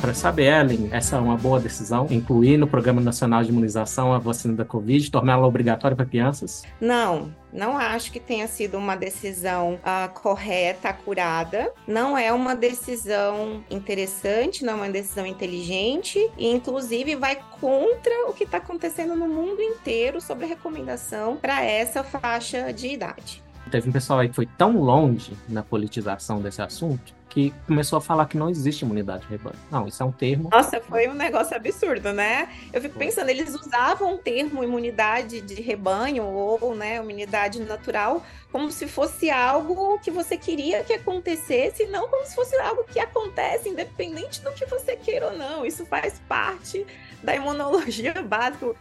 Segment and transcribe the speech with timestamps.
[0.00, 4.18] para saber, Ellen, essa é uma boa decisão, incluir no Programa Nacional de Imunização a
[4.18, 6.62] vacina da Covid, torná-la obrigatória para crianças?
[6.80, 11.72] Não, não acho que tenha sido uma decisão uh, correta, acurada.
[11.86, 18.32] Não é uma decisão interessante, não é uma decisão inteligente e, inclusive, vai contra o
[18.32, 23.42] que está acontecendo no mundo inteiro sobre a recomendação para essa faixa de idade.
[23.70, 28.00] Teve um pessoal aí que foi tão longe na politização desse assunto que começou a
[28.00, 29.58] falar que não existe imunidade de rebanho.
[29.70, 30.48] Não, isso é um termo.
[30.50, 32.48] Nossa, foi um negócio absurdo, né?
[32.72, 38.72] Eu fico pensando, eles usavam o termo imunidade de rebanho ou, né, imunidade natural como
[38.72, 43.68] se fosse algo que você queria que acontecesse, não como se fosse algo que acontece
[43.68, 45.66] independente do que você queira ou não.
[45.66, 46.86] Isso faz parte
[47.22, 48.74] da imunologia básica.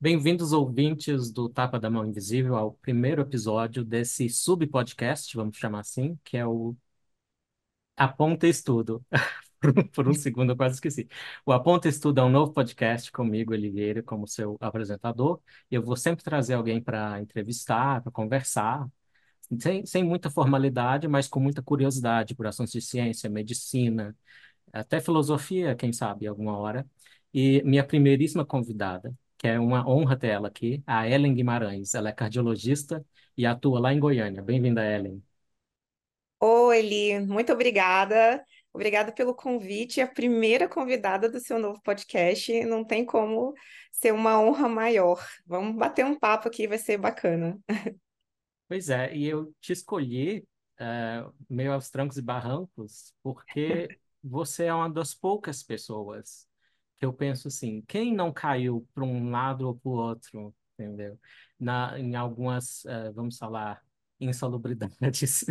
[0.00, 6.18] Bem-vindos, ouvintes do Tapa da Mão Invisível, ao primeiro episódio desse sub-podcast, vamos chamar assim,
[6.24, 6.74] que é o
[7.98, 9.04] Aponta Estudo.
[9.92, 11.08] Por um segundo eu quase esqueci.
[11.44, 15.40] O Aponta Estudo é um novo podcast comigo, Oliveira, como seu apresentador.
[15.70, 18.86] Eu vou sempre trazer alguém para entrevistar, para conversar,
[19.60, 24.16] sem, sem muita formalidade, mas com muita curiosidade por assuntos de ciência, medicina,
[24.72, 26.86] até filosofia, quem sabe, alguma hora.
[27.34, 31.94] E minha primeiríssima convidada, que é uma honra ter ela aqui, a Ellen Guimarães.
[31.94, 33.04] Ela é cardiologista
[33.36, 34.42] e atua lá em Goiânia.
[34.42, 35.22] Bem-vinda, Ellen.
[36.40, 38.44] Oi, Eli, muito obrigada.
[38.72, 40.00] Obrigada pelo convite.
[40.00, 42.64] A primeira convidada do seu novo podcast.
[42.64, 43.54] Não tem como
[43.90, 45.26] ser uma honra maior.
[45.44, 47.58] Vamos bater um papo aqui, vai ser bacana.
[48.68, 50.46] Pois é, e eu te escolhi
[50.78, 53.88] uh, meio aos trancos e barrancos, porque
[54.22, 56.46] você é uma das poucas pessoas
[56.98, 61.18] que eu penso assim: quem não caiu para um lado ou para o outro, entendeu?
[61.58, 63.82] Na, em algumas, uh, vamos falar,
[64.20, 65.44] insalubridades.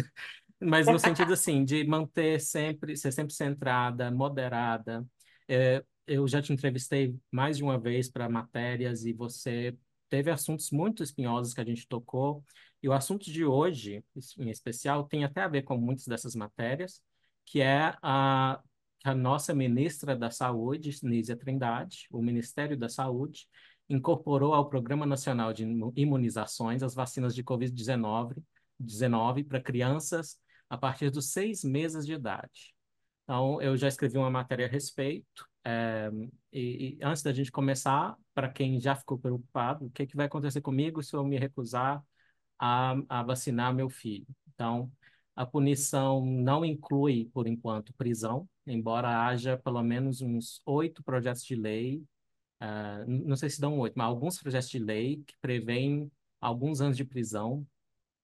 [0.61, 5.05] Mas no sentido assim, de manter sempre, ser sempre centrada, moderada.
[5.47, 9.77] É, eu já te entrevistei mais de uma vez para matérias e você
[10.09, 12.43] teve assuntos muito espinhosos que a gente tocou.
[12.81, 14.03] E o assunto de hoje,
[14.37, 17.01] em especial, tem até a ver com muitas dessas matérias,
[17.45, 18.61] que é a,
[19.03, 23.47] a nossa ministra da Saúde, Nízia Trindade, o Ministério da Saúde,
[23.89, 25.63] incorporou ao Programa Nacional de
[25.95, 28.37] Imunizações as vacinas de Covid-19
[28.79, 30.37] 19 para crianças
[30.69, 32.73] a partir dos seis meses de idade.
[33.23, 35.47] Então, eu já escrevi uma matéria a respeito.
[35.65, 36.09] É,
[36.51, 40.27] e, e, antes da gente começar, para quem já ficou preocupado, o que, que vai
[40.27, 42.01] acontecer comigo se eu me recusar
[42.59, 44.25] a, a vacinar meu filho?
[44.53, 44.91] Então,
[45.35, 51.55] a punição não inclui, por enquanto, prisão, embora haja pelo menos uns oito projetos de
[51.55, 52.03] lei,
[52.61, 56.11] uh, não sei se dão oito, mas alguns projetos de lei que prevêem
[56.41, 57.65] alguns anos de prisão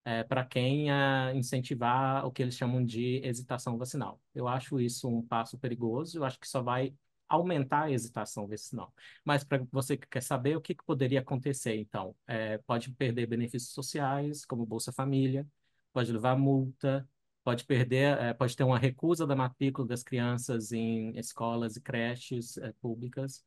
[0.06, 4.22] é, para quem é, incentivar o que eles chamam de hesitação vacinal.
[4.36, 6.94] Eu acho isso um passo perigoso, eu acho que só vai
[7.28, 8.94] aumentar a hesitação vacinal.
[9.24, 13.28] Mas para você que quer saber o que, que poderia acontecer, então, é, pode perder
[13.28, 15.48] benefícios sociais, como Bolsa Família,
[15.94, 17.08] pode levar multa,
[17.44, 22.58] pode perder, é, pode ter uma recusa da matrícula das crianças em escolas e creches
[22.58, 23.44] é, públicas,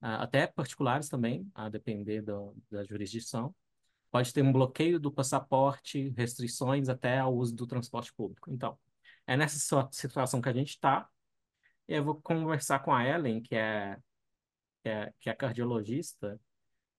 [0.00, 3.54] até particulares também, a depender do, da jurisdição
[4.14, 8.48] pode ter um bloqueio do passaporte, restrições até ao uso do transporte público.
[8.48, 8.78] Então,
[9.26, 9.58] é nessa
[9.90, 11.08] situação que a gente está.
[11.88, 13.98] Eu vou conversar com a Ellen, que é,
[14.84, 16.40] que é, que é cardiologista,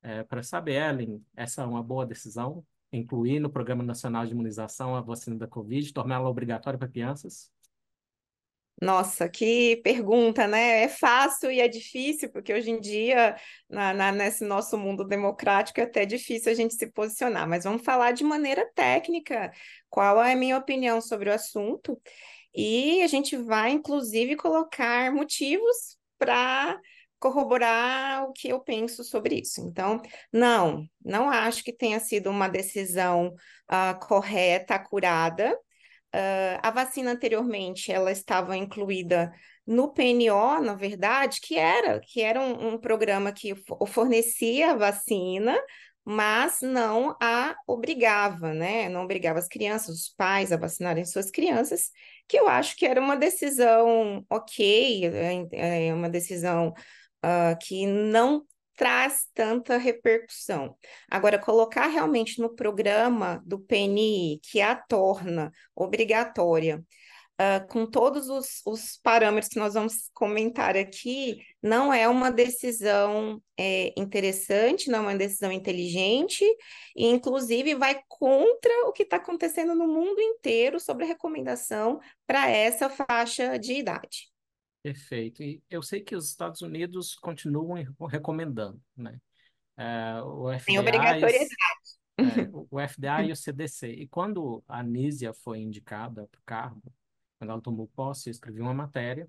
[0.01, 2.65] é, para saber, Ellen, essa é uma boa decisão?
[2.91, 7.49] Incluir no Programa Nacional de Imunização a vacina da Covid, torná-la obrigatória para crianças?
[8.81, 10.83] Nossa, que pergunta, né?
[10.83, 13.35] É fácil e é difícil, porque hoje em dia,
[13.69, 17.47] na, na, nesse nosso mundo democrático, é até difícil a gente se posicionar.
[17.47, 19.51] Mas vamos falar de maneira técnica,
[19.89, 21.99] qual é a minha opinião sobre o assunto.
[22.53, 26.77] E a gente vai, inclusive, colocar motivos para
[27.17, 29.61] corroborar o que eu penso sobre isso.
[29.61, 30.01] Então,
[30.31, 33.33] não, não acho que tenha sido uma decisão
[33.71, 35.57] uh, correta, acurada,
[36.15, 39.33] Uh, a vacina anteriormente ela estava incluída
[39.67, 43.53] no PNO, na verdade, que era que era um, um programa que
[43.85, 45.59] fornecia a vacina,
[46.05, 48.87] mas não a obrigava, né?
[48.87, 51.91] Não obrigava as crianças, os pais a vacinarem suas crianças,
[52.29, 55.05] que eu acho que era uma decisão ok,
[55.51, 56.69] é, é uma decisão
[57.25, 58.45] uh, que não
[58.75, 60.75] traz tanta repercussão.
[61.09, 66.83] Agora, colocar realmente no programa do PNI, que a torna obrigatória,
[67.39, 73.41] uh, com todos os, os, parâmetros que nós vamos comentar aqui, não é uma decisão
[73.57, 76.43] é, interessante, não é uma decisão inteligente,
[76.95, 82.49] e inclusive vai contra o que está acontecendo no mundo inteiro sobre a recomendação para
[82.49, 84.34] essa faixa de idade.
[84.85, 85.41] Perfeito.
[85.41, 87.73] E eu sei que os Estados Unidos continuam
[88.07, 89.19] recomendando, né?
[89.75, 91.49] É, o Tem FDA e obrigatoriedade.
[92.19, 92.21] é,
[92.69, 93.87] o FDA e o CDC.
[93.87, 96.93] E quando a Anísia foi indicada para o cargo,
[97.39, 99.27] quando ela tomou posse, eu escrevi uma matéria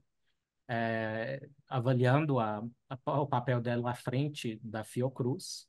[0.69, 5.67] é, avaliando a, a, o papel dela à frente da Fiocruz,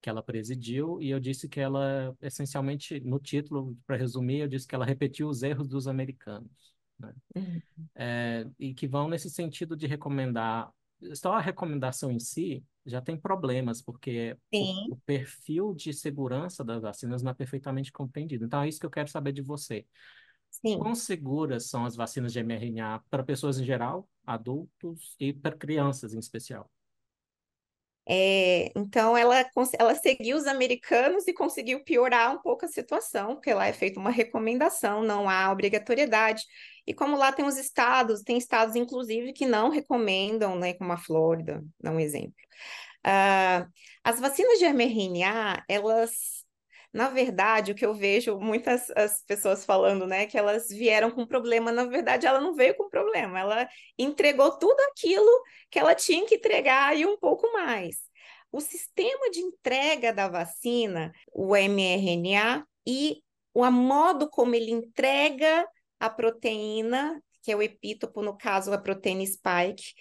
[0.00, 4.68] que ela presidiu, e eu disse que ela, essencialmente, no título, para resumir, eu disse
[4.68, 6.75] que ela repetiu os erros dos americanos.
[6.98, 7.12] Né?
[7.36, 7.62] Uhum.
[7.94, 10.70] É, e que vão nesse sentido de recomendar.
[11.14, 16.82] Só a recomendação em si já tem problemas, porque o, o, perfil de segurança das
[16.82, 18.44] vacinas não é perfeitamente compreendido.
[18.44, 19.84] Então, é isso que eu quero saber de você.
[20.50, 20.78] Sim.
[20.78, 26.14] Quão seguras são as vacinas de mRNA para pessoas em geral, adultos e para crianças
[26.14, 26.70] em especial?
[28.08, 29.44] É, então, ela,
[29.78, 33.98] ela seguiu os americanos e conseguiu piorar um pouco a situação, porque lá é feita
[33.98, 36.44] uma recomendação, não há obrigatoriedade.
[36.86, 40.96] E como lá tem os estados, tem estados, inclusive, que não recomendam, né, como a
[40.96, 42.34] Flórida, dá um exemplo.
[43.06, 43.68] Uh,
[44.04, 46.45] as vacinas de mRNA, elas
[46.96, 51.26] na verdade, o que eu vejo muitas as pessoas falando, né, que elas vieram com
[51.26, 55.30] problema, na verdade, ela não veio com problema, ela entregou tudo aquilo
[55.70, 57.96] que ela tinha que entregar e um pouco mais.
[58.50, 63.22] O sistema de entrega da vacina, o mRNA, e
[63.52, 65.68] o modo como ele entrega
[66.00, 69.92] a proteína, que é o epítopo, no caso, a proteína spike,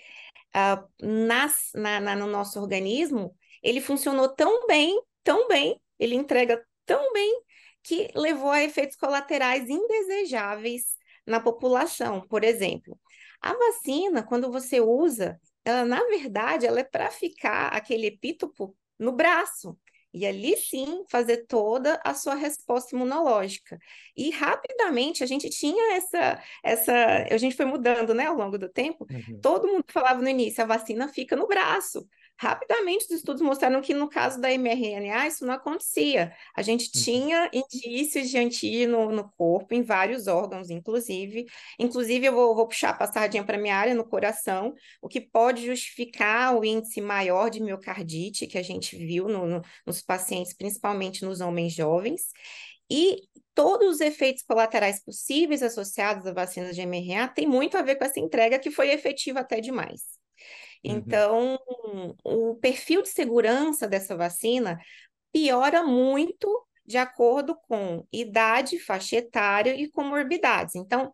[0.56, 6.64] uh, nas, na, na, no nosso organismo, ele funcionou tão bem, tão bem, ele entrega
[6.86, 7.42] tão bem
[7.84, 12.22] que levou a efeitos colaterais indesejáveis na população.
[12.28, 13.00] Por exemplo,
[13.42, 19.12] a vacina, quando você usa, ela na verdade ela é para ficar aquele epítopo no
[19.12, 19.78] braço.
[20.16, 23.78] E ali sim fazer toda a sua resposta imunológica.
[24.16, 26.94] E rapidamente a gente tinha essa, essa,
[27.30, 29.06] a gente foi mudando, né, ao longo do tempo.
[29.12, 29.42] Uhum.
[29.42, 32.08] Todo mundo falava no início, a vacina fica no braço.
[32.38, 36.34] Rapidamente, os estudos mostraram que no caso da mRNA isso não acontecia.
[36.56, 37.02] A gente uhum.
[37.02, 41.46] tinha indícios de anti no, no corpo, em vários órgãos, inclusive.
[41.80, 45.66] Inclusive, eu vou, vou puxar a passadinha para minha área no coração, o que pode
[45.66, 51.26] justificar o índice maior de miocardite que a gente viu no, no, nos pacientes, principalmente
[51.26, 52.30] nos homens jovens.
[52.90, 53.18] E
[53.54, 58.06] todos os efeitos colaterais possíveis associados à vacina de mRNA têm muito a ver com
[58.06, 60.02] essa entrega que foi efetiva até demais.
[60.84, 60.92] Uhum.
[60.92, 61.60] Então,
[62.24, 64.78] o perfil de segurança dessa vacina
[65.32, 66.48] piora muito
[66.86, 70.76] de acordo com idade, faixa etária e comorbidades.
[70.76, 71.12] Então,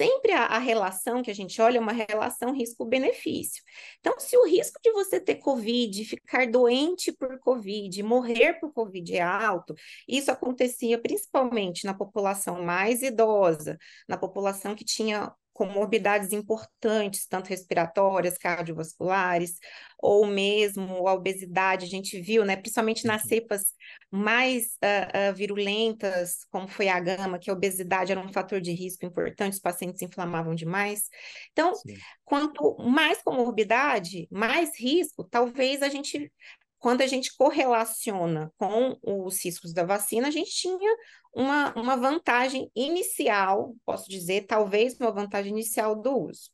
[0.00, 3.62] sempre a, a, relação que a gente olha é uma relação risco-benefício.
[3.98, 9.16] Então, se o risco de você ter Covid, ficar doente por Covid, morrer por Covid
[9.16, 9.74] é alto,
[10.08, 13.76] isso acontecia principalmente na população mais idosa,
[14.08, 19.58] na população que tinha comorbidades importantes, tanto respiratórias, cardiovasculares,
[20.00, 23.28] ou mesmo a obesidade, a gente viu, né, principalmente nas uhum.
[23.28, 23.74] cepas
[24.08, 28.70] mais uh, uh, virulentas, como foi a gama, que a obesidade era um fator de
[28.70, 31.10] risco importante, os pacientes se inflamavam demais.
[31.50, 31.96] Então, Sim.
[32.24, 36.32] quanto mais comorbidade, mais risco, talvez a gente
[36.78, 40.96] quando a gente correlaciona com os riscos da vacina, a gente tinha
[41.34, 46.50] uma, uma vantagem inicial, posso dizer, talvez uma vantagem inicial do uso.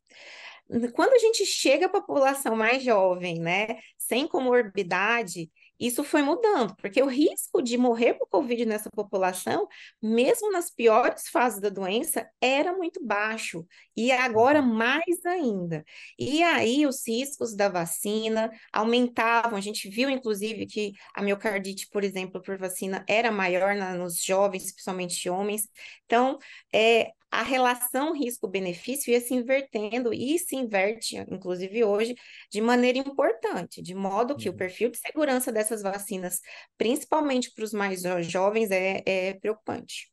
[0.94, 7.02] Quando a gente chega à população mais jovem, né, sem comorbidade, isso foi mudando, porque
[7.02, 9.66] o risco de morrer por Covid nessa população,
[10.00, 13.66] mesmo nas piores fases da doença, era muito baixo,
[13.96, 14.74] e agora uhum.
[14.74, 15.84] mais ainda.
[16.18, 22.04] E aí os riscos da vacina aumentavam, a gente viu inclusive que a miocardite, por
[22.04, 25.68] exemplo, por vacina era maior na, nos jovens, principalmente homens.
[26.06, 26.38] Então,
[26.72, 32.14] é, a relação risco-benefício ia se invertendo e se inverte, inclusive hoje,
[32.50, 34.54] de maneira importante, de modo que uhum.
[34.54, 36.40] o perfil de segurança dessas vacinas,
[36.78, 40.12] principalmente para os mais jovens, é, é preocupante.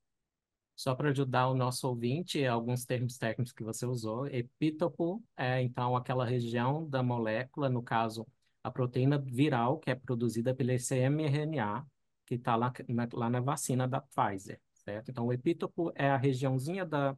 [0.76, 5.96] Só para ajudar o nosso ouvinte, alguns termos técnicos que você usou, epítopo é então
[5.96, 8.26] aquela região da molécula, no caso,
[8.64, 11.86] a proteína viral que é produzida pelo mRNA,
[12.26, 12.74] que está lá,
[13.14, 15.10] lá na vacina da Pfizer certo?
[15.10, 17.16] Então, o epítopo é a regiãozinha da,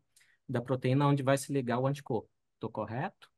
[0.47, 2.29] da proteína onde vai se ligar o anticorpo.
[2.55, 3.29] Estou correto?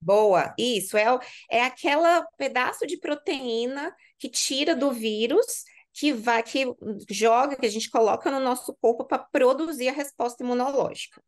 [0.00, 1.06] Boa, isso é,
[1.48, 6.66] é aquela pedaço de proteína que tira do vírus, que vai, que
[7.08, 11.22] joga, que a gente coloca no nosso corpo para produzir a resposta imunológica.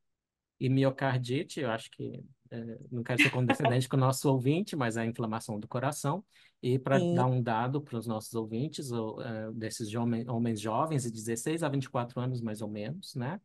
[0.59, 2.25] E miocardite, eu acho que
[2.91, 6.25] não quero ser condescendente com o nosso ouvinte, mas é a inflamação do coração.
[6.63, 11.05] E para dar um dado para os nossos ouvintes, ou, uh, desses homens, homens jovens
[11.05, 13.41] de 16 a 24 anos, mais ou menos, né?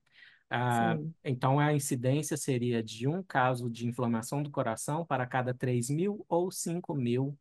[0.69, 5.89] Sim, então, a incidência seria de um caso de inflamação do coração para cada 3
[5.89, 7.37] mil ou 5 mil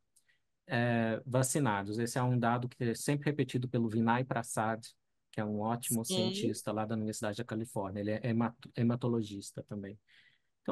[0.66, 1.98] eh, vacinados.
[1.98, 4.84] Esse é um dado que é sempre repetido pelo Vinay Prasad,
[5.32, 8.00] que é um ótimo sim, cientista lá da Universidade da Califórnia.
[8.00, 9.98] Ele é hemato- hematologista também.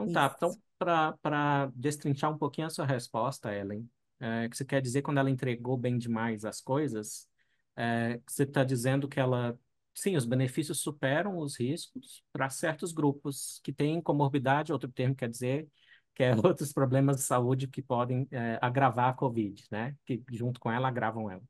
[0.03, 3.89] Então tá, então para destrinchar um pouquinho a sua resposta, Ellen,
[4.21, 7.29] é, que você quer dizer quando ela entregou bem demais as coisas,
[7.77, 9.59] é, você está dizendo que ela,
[9.95, 15.29] sim, os benefícios superam os riscos para certos grupos que têm comorbidade, outro termo quer
[15.29, 15.69] dizer
[16.15, 19.95] que é outros problemas de saúde que podem é, agravar a COVID, né?
[20.05, 21.43] Que junto com ela agravam ela.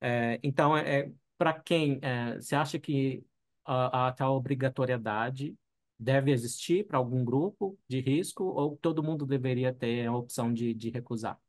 [0.00, 3.22] É, então, é, para quem é, você acha que
[3.64, 5.54] a, a tal obrigatoriedade
[6.02, 10.74] deve existir para algum grupo de risco ou todo mundo deveria ter a opção de,
[10.74, 11.40] de recusar?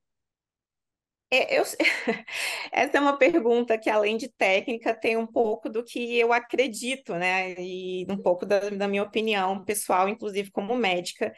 [1.31, 1.63] É, eu-
[2.71, 7.15] Essa é uma pergunta que, além de técnica, tem um pouco do que eu acredito,
[7.15, 7.53] né?
[7.59, 11.33] E um pouco da, da minha opinião pessoal, inclusive como médica,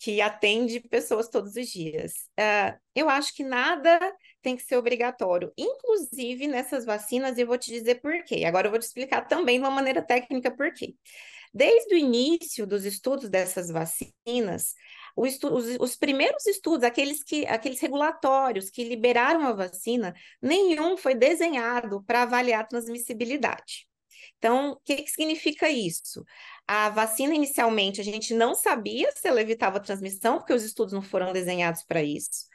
[0.00, 2.12] que atende pessoas todos os dias.
[2.38, 3.98] Ah, eu acho que nada
[4.42, 8.44] tem que ser obrigatório, inclusive nessas vacinas, e eu vou te dizer por quê.
[8.46, 10.94] Agora eu vou te explicar também de uma maneira técnica por quê.
[11.52, 14.74] Desde o início dos estudos dessas vacinas,
[15.26, 21.14] estu os, os, primeiros estudos, aqueles, que, aqueles regulatórios que liberaram a vacina, nenhum foi
[21.14, 23.88] desenhado para avaliar a transmissibilidade.
[24.38, 26.24] Então, o que, que significa isso?
[26.66, 30.94] A vacina, inicialmente, a gente não sabia se ela evitava a transmissão, porque os estudos
[30.94, 32.46] não foram desenhados para isso.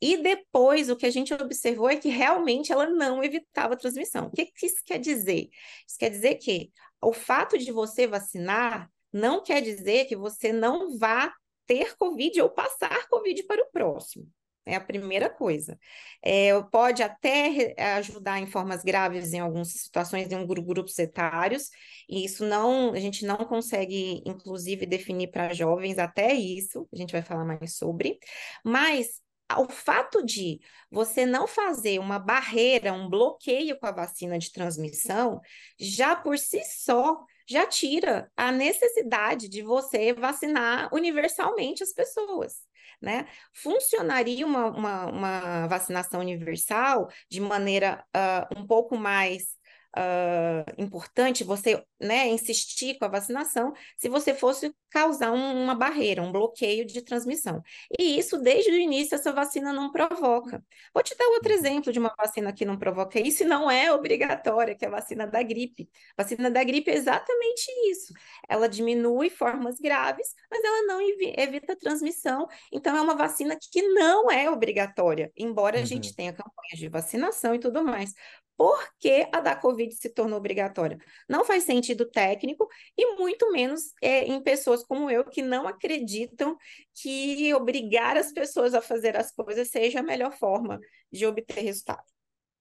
[0.00, 4.26] E depois, o que a gente observou é que realmente ela não evitava a transmissão.
[4.26, 5.48] O que, que isso quer dizer?
[5.86, 6.70] Isso quer dizer que
[7.02, 11.32] o fato de você vacinar não quer dizer que você não vá
[11.66, 14.26] ter Covid ou passar Covid para o próximo.
[14.68, 15.78] É a primeira coisa.
[16.20, 21.70] É, pode até ajudar em formas graves em algumas situações em grupos etários,
[22.08, 27.12] e isso não, a gente não consegue, inclusive, definir para jovens até isso, a gente
[27.12, 28.18] vai falar mais sobre,
[28.64, 29.20] mas
[29.54, 30.60] o fato de
[30.90, 35.40] você não fazer uma barreira, um bloqueio com a vacina de transmissão,
[35.78, 42.54] já por si só já tira a necessidade de você vacinar universalmente as pessoas.
[43.00, 43.26] Né?
[43.52, 49.56] Funcionaria uma, uma, uma vacinação universal de maneira uh, um pouco mais
[49.96, 56.22] uh, importante você né, insistir com a vacinação se você fosse causar um, uma barreira,
[56.22, 57.62] um bloqueio de transmissão.
[57.98, 60.64] E isso, desde o início, essa vacina não provoca.
[60.94, 61.54] Vou te dar outro Uhum.
[61.54, 64.90] exemplo de uma vacina que não provoca isso e não é obrigatória, que é a
[64.90, 65.88] vacina da gripe.
[66.16, 68.12] A vacina da gripe é exatamente isso.
[68.48, 72.46] Ela diminui formas graves, mas ela não evita a transmissão.
[72.72, 76.14] Então, é uma vacina que não é obrigatória, embora a gente Uhum.
[76.14, 78.12] tenha campanhas de vacinação e tudo mais.
[78.56, 80.96] Por que a da Covid se tornou obrigatória?
[81.28, 86.56] Não faz sentido técnico e muito menos é, em pessoas como eu que não acreditam
[86.94, 90.80] que obrigar as pessoas a fazer as coisas seja a melhor forma
[91.12, 92.04] de obter resultado.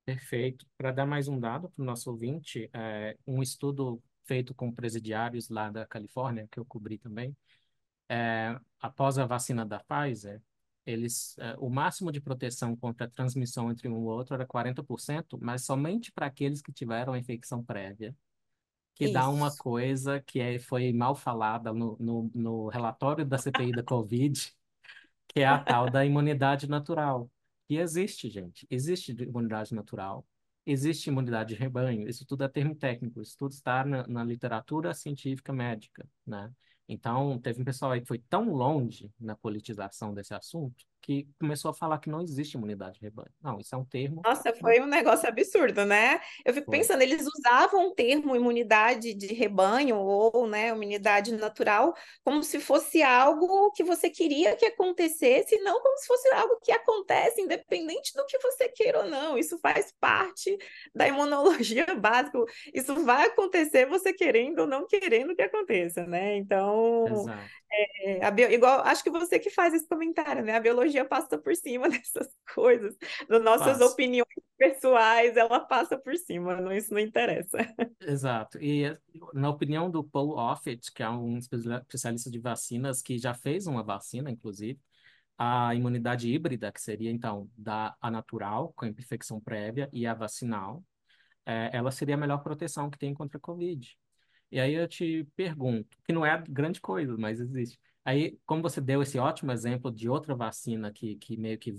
[0.06, 0.66] Perfeito.
[0.78, 5.50] Para dar mais um dado para o nosso ouvinte, é, um estudo feito com presidiários
[5.50, 7.36] lá da Califórnia, que eu cobri também,
[8.10, 10.42] é, após a vacina da Pfizer,
[10.86, 15.40] eles, é, o máximo de proteção contra a transmissão entre um e outro era 40%,
[15.42, 18.16] mas somente para aqueles que tiveram a infecção prévia,
[18.96, 19.58] que dá uma Isso.
[19.58, 24.54] coisa que é, foi mal falada no, no, no relatório da CPI da Covid,
[25.28, 27.30] que é a tal da imunidade natural.
[27.70, 30.26] E existe, gente, existe imunidade natural,
[30.66, 34.94] existe imunidade de rebanho, isso tudo é termo técnico, isso tudo está na, na literatura
[34.94, 36.52] científica médica, né?
[36.88, 41.72] Então, teve um pessoal aí que foi tão longe na politização desse assunto que começou
[41.72, 43.30] a falar que não existe imunidade de rebanho.
[43.42, 46.20] Não, isso é um termo, Nossa, foi um negócio absurdo, né?
[46.44, 46.80] Eu fico Foi.
[46.80, 51.94] pensando, eles usavam o termo imunidade de rebanho ou, né, imunidade natural
[52.24, 56.72] como se fosse algo que você queria que acontecesse, não como se fosse algo que
[56.72, 59.38] acontece independente do que você queira ou não.
[59.38, 60.58] Isso faz parte
[60.94, 62.40] da imunologia básica.
[62.74, 66.36] Isso vai acontecer você querendo ou não querendo que aconteça, né?
[66.38, 67.30] Então,
[68.22, 70.56] é, bio- igual, acho que você que faz esse comentário, né?
[70.56, 72.96] A biologia passa por cima dessas coisas
[73.28, 73.92] das nossas Faz.
[73.92, 77.58] opiniões pessoais, ela passa por cima, não, isso não interessa.
[78.00, 78.58] Exato.
[78.62, 78.96] E
[79.34, 83.84] na opinião do Paul Offit, que é um especialista de vacinas que já fez uma
[83.84, 84.80] vacina, inclusive,
[85.38, 90.84] a imunidade híbrida, que seria então da a natural, com infecção prévia, e a vacinal,
[91.46, 93.98] é, ela seria a melhor proteção que tem contra a Covid.
[94.52, 97.80] E aí eu te pergunto, que não é grande coisa, mas existe.
[98.06, 101.74] Aí, como você deu esse ótimo exemplo de outra vacina que, que meio que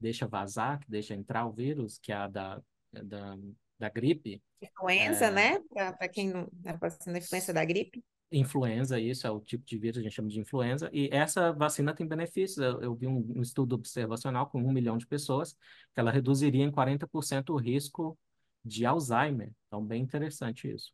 [0.00, 2.62] deixa vazar, que deixa entrar o vírus, que é a da,
[2.92, 3.36] da,
[3.78, 5.60] da gripe, Influenza, é, né?
[5.72, 8.02] Para quem não, a vacina influenza da gripe.
[8.32, 11.52] influenza, isso é o tipo de vírus que a gente chama de influenza, e essa
[11.52, 12.58] vacina tem benefícios.
[12.58, 15.52] Eu, eu vi um, um, estudo observacional com um milhão de pessoas,
[15.92, 18.18] que ela reduziria em 40% o risco
[18.64, 19.52] de Alzheimer.
[19.66, 20.92] Então, bem interessante isso.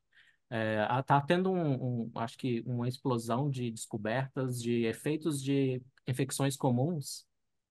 [0.50, 6.56] Está é, tendo, um, um, acho que, uma explosão de descobertas de efeitos de infecções
[6.56, 7.24] comuns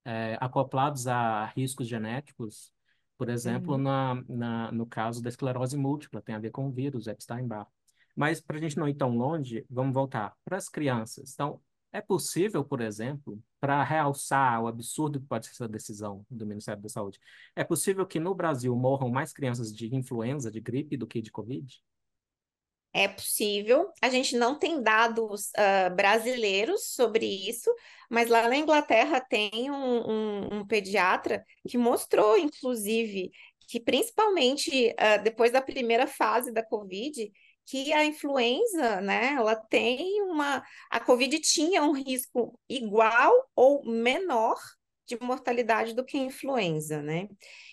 [0.06, 2.72] é, acoplados a riscos genéticos,
[3.18, 3.82] por exemplo, uhum.
[3.82, 7.68] na, na, no caso da esclerose múltipla, tem a ver com o vírus Epstein-Barr.
[8.16, 11.34] Mas para a gente não ir tão longe, vamos voltar para as crianças.
[11.34, 16.46] Então, é possível, por exemplo, para realçar o absurdo que pode ser essa decisão do
[16.46, 17.20] Ministério da Saúde,
[17.56, 21.32] é possível que no Brasil morram mais crianças de influenza, de gripe, do que de
[21.32, 21.82] Covid?
[22.92, 23.92] É possível.
[24.02, 27.72] A gente não tem dados uh, brasileiros sobre isso,
[28.10, 33.32] mas lá na Inglaterra tem um, um, um pediatra que mostrou, inclusive,
[33.68, 37.32] que principalmente uh, depois da primeira fase da Covid,
[37.70, 40.64] que a influenza, né, ela tem uma.
[40.90, 44.58] A Covid tinha um risco igual ou menor
[45.06, 47.28] de mortalidade do que a influenza, né?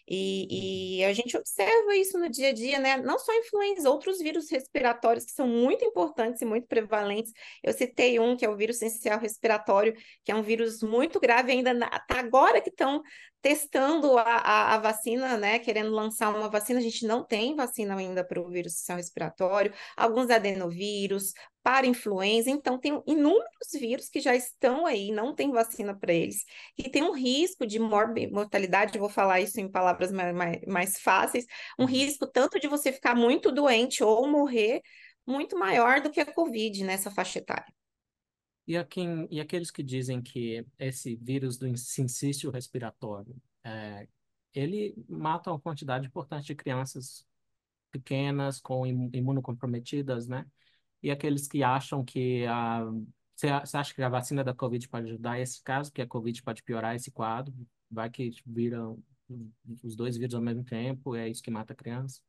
[0.08, 2.96] E, e, a gente observa isso no dia a dia, né?
[2.96, 7.32] Não só influenza, outros vírus respiratórios que são muito importantes e muito prevalentes.
[7.62, 9.94] Eu citei um que é o vírus essencial respiratório,
[10.24, 11.72] que é um vírus muito grave, ainda
[12.08, 13.02] agora que estão
[13.42, 15.58] testando a, a, a, vacina, né?
[15.58, 19.72] Querendo lançar uma vacina, a gente não tem vacina ainda para o vírus essencial respiratório,
[19.96, 21.32] alguns adenovírus,
[21.66, 26.44] para influenza, então tem inúmeros vírus que já estão aí, não tem vacina para eles,
[26.78, 30.98] e tem um risco de mortalidade, vou falar isso em palavras palavras mais, mais, mais
[30.98, 31.46] fáceis,
[31.78, 31.88] um uhum.
[31.88, 34.82] risco tanto de você ficar muito doente ou morrer
[35.26, 37.72] muito maior do que a Covid nessa faixa etária.
[38.66, 43.34] E, aqui, e aqueles que dizem que esse vírus do sincício respiratório,
[43.64, 44.08] é,
[44.54, 47.26] ele mata uma quantidade importante de crianças
[47.90, 50.44] pequenas, com imunocomprometidas, né?
[51.02, 52.84] E aqueles que acham que a
[53.36, 56.62] você acha que a vacina da Covid pode ajudar esse caso, que a Covid pode
[56.62, 57.54] piorar esse quadro?
[57.90, 58.98] Vai que viram
[59.82, 62.20] os dois vírus ao mesmo tempo, é isso que mata a criança?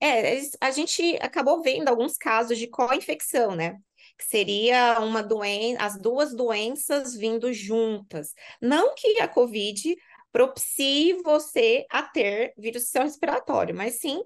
[0.00, 3.78] É, a gente acabou vendo alguns casos de co-infecção, né?
[4.18, 8.32] Que seria uma doença, as duas doenças vindo juntas.
[8.60, 9.94] Não que a Covid
[10.32, 14.22] propicie você a ter vírus respiratório, mas sim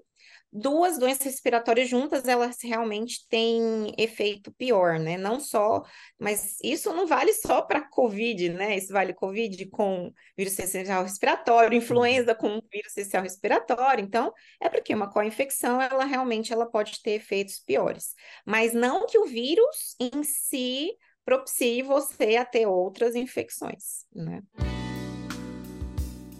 [0.51, 5.17] duas doenças respiratórias juntas, elas realmente têm efeito pior, né?
[5.17, 5.83] Não só,
[6.17, 8.77] mas isso não vale só para COVID, né?
[8.77, 14.03] Isso vale COVID com vírus essencial respiratório, influenza com vírus essencial respiratório.
[14.03, 18.13] Então, é porque uma co-infecção, ela realmente ela pode ter efeitos piores.
[18.45, 20.91] Mas não que o vírus em si
[21.23, 24.41] propicie você a ter outras infecções, né?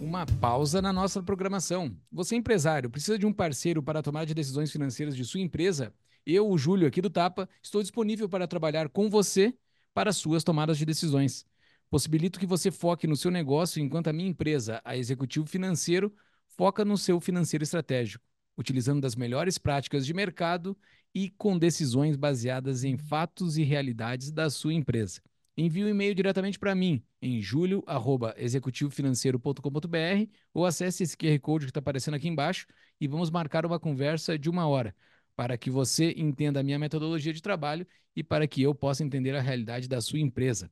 [0.00, 1.94] Uma pausa na nossa programação.
[2.10, 5.92] Você, empresário, precisa de um parceiro para tomar de decisões financeiras de sua empresa?
[6.24, 9.54] Eu, o Júlio, aqui do Tapa, estou disponível para trabalhar com você
[9.92, 11.44] para suas tomadas de decisões.
[11.90, 16.14] Possibilito que você foque no seu negócio enquanto a minha empresa, a Executivo Financeiro,
[16.48, 18.24] foca no seu financeiro estratégico,
[18.56, 20.76] utilizando das melhores práticas de mercado
[21.14, 25.20] e com decisões baseadas em fatos e realidades da sua empresa
[25.56, 31.80] envie um e-mail diretamente para mim em julio@executivofinanceiro.com.br ou acesse esse QR Code que está
[31.80, 32.66] aparecendo aqui embaixo
[33.00, 34.94] e vamos marcar uma conversa de uma hora
[35.36, 39.34] para que você entenda a minha metodologia de trabalho e para que eu possa entender
[39.34, 40.70] a realidade da sua empresa.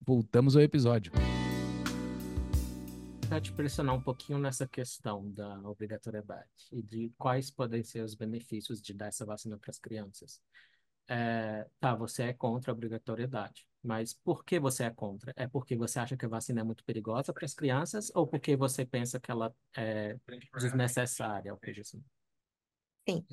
[0.00, 1.12] Voltamos ao episódio.
[3.28, 8.14] Para te pressionar um pouquinho nessa questão da obrigatoriedade e de quais podem ser os
[8.14, 10.40] benefícios de dar essa vacina para as crianças.
[11.06, 13.66] É, tá, você é contra a obrigatoriedade.
[13.88, 15.32] Mas por que você é contra?
[15.34, 18.54] É porque você acha que a vacina é muito perigosa para as crianças ou porque
[18.54, 20.14] você pensa que ela é
[20.54, 22.04] desnecessária, assim?
[23.08, 23.26] Sim.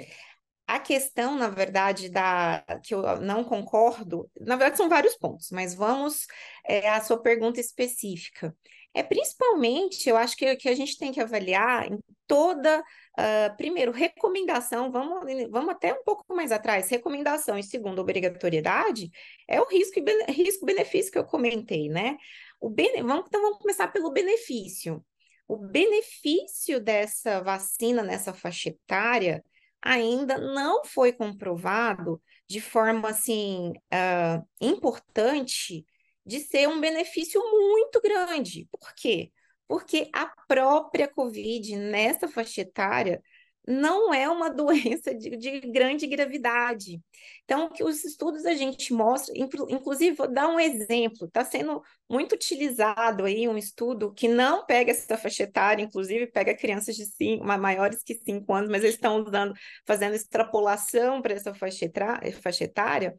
[0.65, 5.75] A questão, na verdade, da que eu não concordo, na verdade são vários pontos, mas
[5.75, 6.25] vamos
[6.63, 8.55] é, à sua pergunta específica.
[8.95, 12.83] É principalmente, eu acho que, que a gente tem que avaliar em toda
[13.17, 16.89] Uh, primeiro, recomendação, vamos, vamos até um pouco mais atrás.
[16.89, 19.09] Recomendação e segundo, obrigatoriedade
[19.47, 22.17] é o risco e risco-benefício que eu comentei, né?
[22.59, 25.03] O bene, vamos, então vamos começar pelo benefício.
[25.47, 29.41] O benefício dessa vacina nessa faixa etária
[29.81, 35.85] ainda não foi comprovado de forma assim uh, importante
[36.25, 38.67] de ser um benefício muito grande.
[38.71, 39.31] Por quê?
[39.67, 43.21] porque a própria Covid, nessa faixa etária,
[43.67, 47.01] não é uma doença de, de, grande gravidade.
[47.43, 52.33] Então, que os estudos a gente mostra, inclusive, vou dar um exemplo, está sendo muito
[52.33, 57.43] utilizado aí um estudo que não pega essa faixa etária, inclusive pega crianças de cinco,
[57.43, 59.53] maiores que 5 anos, mas eles estão usando,
[59.85, 63.15] fazendo extrapolação para essa faixa etária,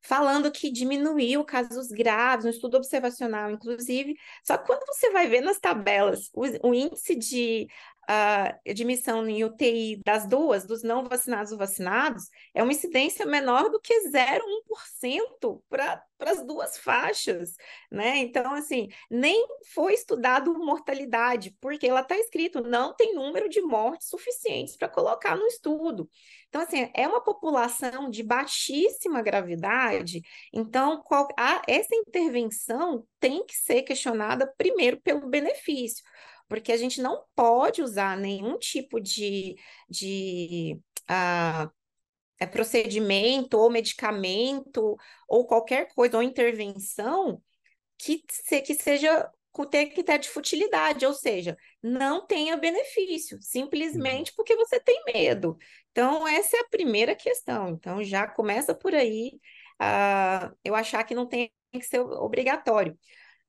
[0.00, 4.16] falando que diminuiu casos graves, um estudo observacional, inclusive.
[4.44, 7.68] Só que quando você vai ver nas tabelas o, o índice de
[8.08, 13.68] uh, admissão em UTI das duas, dos não vacinados e vacinados, é uma incidência menor
[13.70, 17.54] do que 0,1% para as duas faixas,
[17.90, 18.18] né?
[18.18, 24.08] Então, assim, nem foi estudado mortalidade, porque ela está escrito, não tem número de mortes
[24.08, 26.08] suficientes para colocar no estudo.
[26.48, 33.54] Então, assim, é uma população de baixíssima gravidade, então qual, a, essa intervenção tem que
[33.54, 36.02] ser questionada primeiro pelo benefício
[36.48, 39.56] porque a gente não pode usar nenhum tipo de,
[39.88, 41.70] de uh,
[42.38, 44.96] é, procedimento ou medicamento
[45.28, 47.42] ou qualquer coisa ou intervenção
[47.98, 54.54] que, se, que seja com critério de futilidade, ou seja, não tenha benefício, simplesmente porque
[54.54, 55.58] você tem medo.
[55.90, 57.70] Então, essa é a primeira questão.
[57.70, 59.32] Então, já começa por aí,
[59.82, 62.96] uh, eu achar que não tem que ser obrigatório.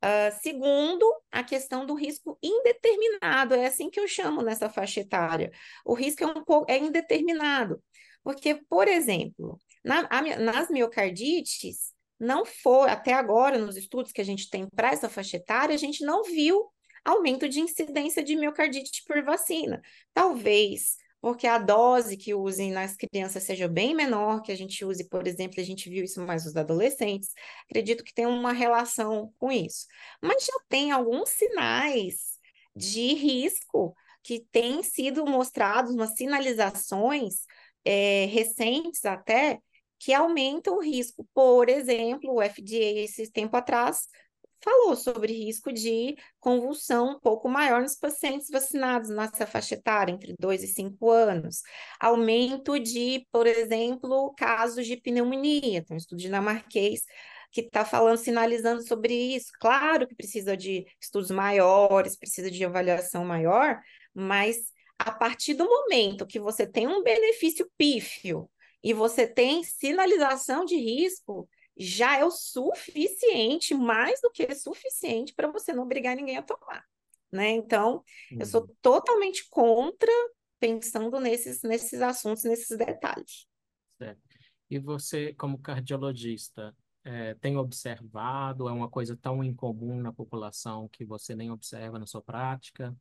[0.02, 5.52] Uh, segundo, a questão do risco indeterminado, é assim que eu chamo nessa faixa etária.
[5.86, 7.84] O risco é um pouco é indeterminado,
[8.24, 14.26] porque, por exemplo, na, a, nas miocardites, não foi, até agora, nos estudos que a
[14.26, 16.72] gente tem para essa faixa etária, a gente não viu
[17.04, 19.82] aumento de incidência de miocardite por vacina.
[20.14, 25.08] Talvez porque a dose que usem nas crianças seja bem menor, que a gente use,
[25.10, 27.30] por exemplo, a gente viu isso mais nos adolescentes,
[27.66, 29.86] acredito que tem uma relação com isso.
[30.22, 32.38] Mas já tem alguns sinais
[32.76, 37.46] de risco que têm sido mostrados, umas sinalizações
[37.84, 39.60] é, recentes até,
[40.00, 41.28] que aumentam o risco.
[41.34, 44.08] Por exemplo, o FDA, esse tempo atrás,
[44.62, 50.36] falou sobre risco de convulsão um pouco maior nos pacientes vacinados nessa faixa etária, entre
[50.40, 51.62] 2 e 5 anos.
[52.00, 57.04] Aumento de, por exemplo, casos de pneumonia, tem um estudo dinamarquês
[57.52, 59.52] que está falando, sinalizando sobre isso.
[59.60, 63.80] Claro que precisa de estudos maiores, precisa de avaliação maior,
[64.14, 68.50] mas a partir do momento que você tem um benefício pífio
[68.84, 75.50] e você tem sinalização de risco, já é o suficiente, mais do que suficiente para
[75.50, 76.86] você não obrigar ninguém a tomar,
[77.32, 77.52] né?
[77.52, 78.76] Então, eu sou uhum.
[78.82, 80.12] totalmente contra
[80.60, 83.48] pensando nesses, nesses assuntos, nesses detalhes.
[83.98, 84.22] Certo.
[84.70, 91.06] E você, como cardiologista, é, tem observado, é uma coisa tão incomum na população que
[91.06, 92.96] você nem observa na sua prática?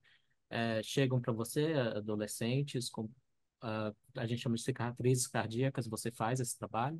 [0.48, 6.40] É, chegam para você, adolescentes, com uh, a gente chama de cicatrizes cardíacas, você faz
[6.40, 6.98] esse trabalho?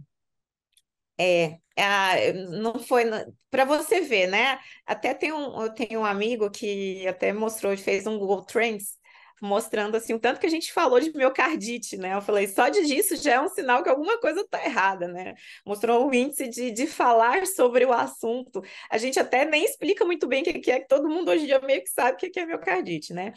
[1.21, 3.05] É, é não foi
[3.51, 4.59] para você ver, né?
[4.87, 8.98] Até tem um, eu tenho um amigo que até mostrou, fez um Google Trends
[9.41, 12.15] mostrando assim o tanto que a gente falou de miocardite, né?
[12.15, 15.35] Eu falei, só disso já é um sinal que alguma coisa está errada, né?
[15.65, 18.63] Mostrou o índice de, de falar sobre o assunto.
[18.91, 21.47] A gente até nem explica muito bem o que é, que todo mundo hoje em
[21.47, 23.33] dia meio que sabe o que é miocardite, né?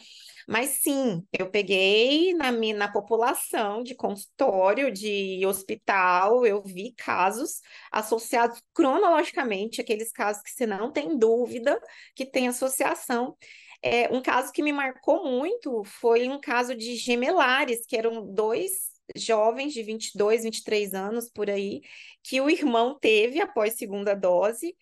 [0.46, 7.60] Mas sim, eu peguei na minha na população de consultório, de hospital, eu vi casos
[7.90, 11.80] associados cronologicamente, aqueles casos que você não tem dúvida
[12.14, 13.36] que tem associação.
[13.82, 18.90] É, um caso que me marcou muito foi um caso de gemelares, que eram dois
[19.16, 21.82] jovens de 22, 23 anos por aí,
[22.22, 24.76] que o irmão teve após segunda dose.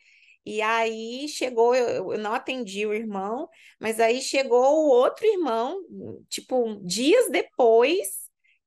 [0.45, 5.79] E aí chegou, eu, eu não atendi o irmão, mas aí chegou o outro irmão,
[6.29, 8.20] tipo, dias depois,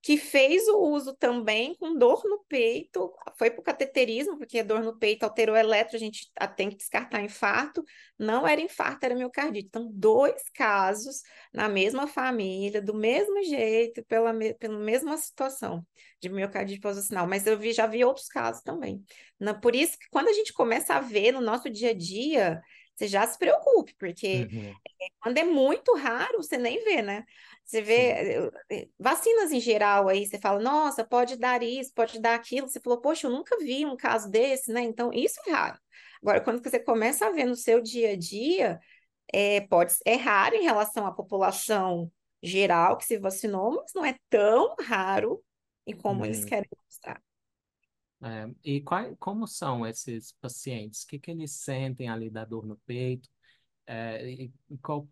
[0.04, 4.63] que fez o uso também com dor no peito, foi para o cateterismo, porque a
[4.63, 7.82] dor no peito alterou o eletro, a gente tem que descartar infarto,
[8.20, 9.68] não era infarto, era miocardite.
[9.68, 11.22] Então, dois casos
[11.54, 15.88] na mesma família, do mesmo jeito, pela, pela mesma situação
[16.20, 19.02] de miocardite pós-vacinal, mas eu vi, já vi outros casos também.
[19.62, 22.62] Por isso que quando a gente começa a ver no nosso dia a dia,
[22.96, 24.74] você já se preocupe, porque uhum.
[25.22, 27.26] quando é muito raro, você nem vê, né?
[27.66, 32.20] Você vê eh, eh, vacinas em geral aí, você fala, nossa, pode dar isso, pode
[32.20, 32.68] dar aquilo.
[32.68, 34.82] Você falou, poxa, eu nunca vi um caso desse, né?
[34.82, 35.80] Então, isso é raro.
[36.22, 38.80] Agora, quando você começa a ver no seu dia a dia,
[39.34, 44.16] é, pode, é raro em relação à população geral que se vacinou, mas não é
[44.30, 45.42] tão raro
[45.88, 46.26] e como uhum.
[46.26, 47.22] eles querem mostrar.
[48.24, 51.04] É, e qual, como são esses pacientes?
[51.04, 53.30] O que, que eles sentem ali da dor no peito?
[53.86, 54.50] É,
[54.82, 55.08] qual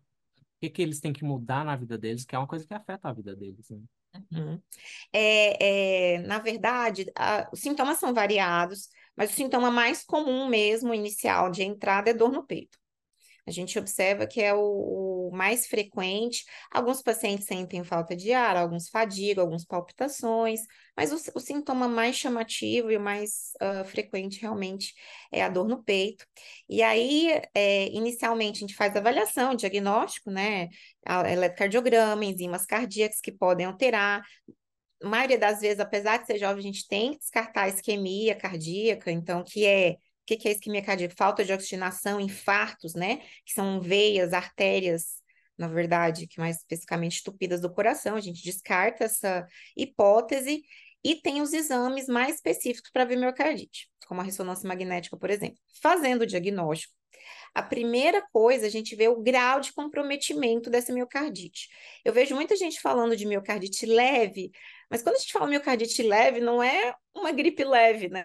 [0.60, 3.08] que, que eles têm que mudar na vida deles, que é uma coisa que afeta
[3.08, 3.80] a vida deles, né?
[4.30, 4.62] Uhum.
[5.12, 10.94] É, é, na verdade, a, os sintomas são variados, mas o sintoma mais comum mesmo,
[10.94, 12.78] inicial de entrada, é dor no peito.
[13.46, 16.44] A gente observa que é o, o, mais frequente.
[16.70, 20.60] Alguns pacientes sentem falta de ar, alguns fadiga, alguns palpitações,
[20.96, 24.94] mas o, o sintoma mais chamativo e o mais uh, frequente realmente
[25.32, 26.24] é a dor no peito.
[26.68, 30.68] E aí, é, inicialmente, a gente faz avaliação, diagnóstico, né?
[31.04, 34.22] Eletrocardiograma, enzimas cardíacas que podem alterar,
[35.02, 38.34] a maioria das vezes, apesar de ser jovem, a gente tem que descartar a isquemia
[38.34, 41.14] cardíaca, então, que é o que, que é isquemia cardíaca?
[41.16, 43.18] Falta de oxigenação, infartos, né?
[43.44, 45.20] Que são veias, artérias,
[45.58, 48.14] na verdade, que mais especificamente estupidas do coração.
[48.14, 50.62] A gente descarta essa hipótese
[51.04, 55.58] e tem os exames mais específicos para ver miocardite, como a ressonância magnética, por exemplo.
[55.82, 56.94] Fazendo o diagnóstico,
[57.54, 61.68] a primeira coisa, a gente vê o grau de comprometimento dessa miocardite.
[62.04, 64.50] Eu vejo muita gente falando de miocardite leve,
[64.90, 68.24] mas quando a gente fala miocardite leve, não é uma gripe leve, né?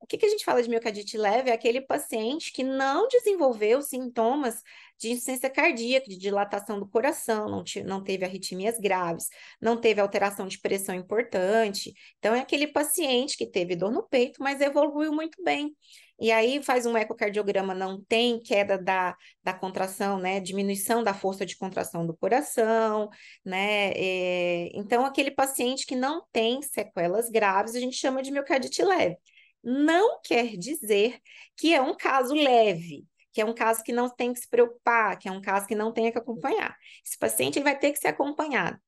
[0.00, 3.82] O que, que a gente fala de miocardite leve é aquele paciente que não desenvolveu
[3.82, 4.62] sintomas
[4.98, 9.28] de insuficiência cardíaca, de dilatação do coração, não, não teve arritmias graves,
[9.60, 11.92] não teve alteração de pressão importante.
[12.18, 15.74] Então, é aquele paciente que teve dor no peito, mas evoluiu muito bem.
[16.20, 20.40] E aí faz um ecocardiograma, não tem queda da, da contração, né?
[20.40, 23.08] Diminuição da força de contração do coração,
[23.44, 23.90] né?
[23.94, 29.16] É, então, aquele paciente que não tem sequelas graves, a gente chama de miocardite leve.
[29.64, 31.18] Não quer dizer
[31.56, 35.18] que é um caso leve, que é um caso que não tem que se preocupar,
[35.18, 36.76] que é um caso que não tem que acompanhar.
[37.04, 38.78] Esse paciente vai ter que ser acompanhado.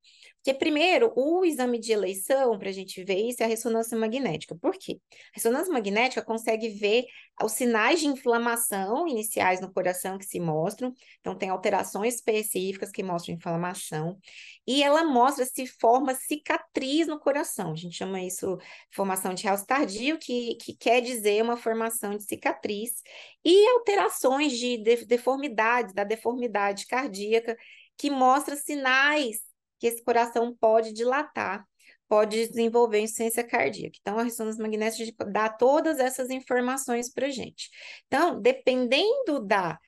[0.45, 4.55] Porque, primeiro, o exame de eleição, para a gente ver isso, é a ressonância magnética.
[4.55, 5.01] Por quê?
[5.11, 7.07] A ressonância magnética consegue ver
[7.43, 10.93] os sinais de inflamação iniciais no coração que se mostram.
[11.19, 14.19] Então, tem alterações específicas que mostram inflamação.
[14.67, 17.73] E ela mostra se forma cicatriz no coração.
[17.73, 18.59] A gente chama isso
[18.93, 23.01] formação de realce tardio, que, que quer dizer uma formação de cicatriz.
[23.43, 27.57] E alterações de, de deformidades, da deformidade cardíaca,
[27.97, 29.54] que mostra sinais
[29.85, 31.63] que esse coração pode dilatar,
[32.09, 33.99] pode desenvolver insuficiência cardíaca.
[34.01, 37.69] Então, a ressonância magnética dá todas essas informações para gente.
[38.07, 39.79] Então, dependendo da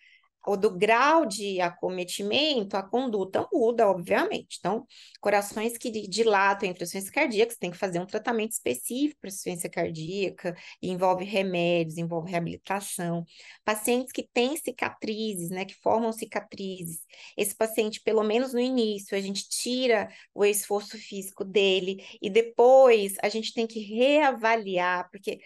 [0.46, 4.58] ou do grau de acometimento, a conduta muda, obviamente.
[4.58, 4.86] Então,
[5.20, 9.68] corações que dilatam entre insuficiência cardíaca, você tem que fazer um tratamento específico para insuficiência
[9.68, 13.24] cardíaca, envolve remédios, envolve reabilitação.
[13.64, 17.00] Pacientes que têm cicatrizes, né, que formam cicatrizes,
[17.36, 23.14] esse paciente, pelo menos no início, a gente tira o esforço físico dele e depois
[23.22, 25.40] a gente tem que reavaliar, porque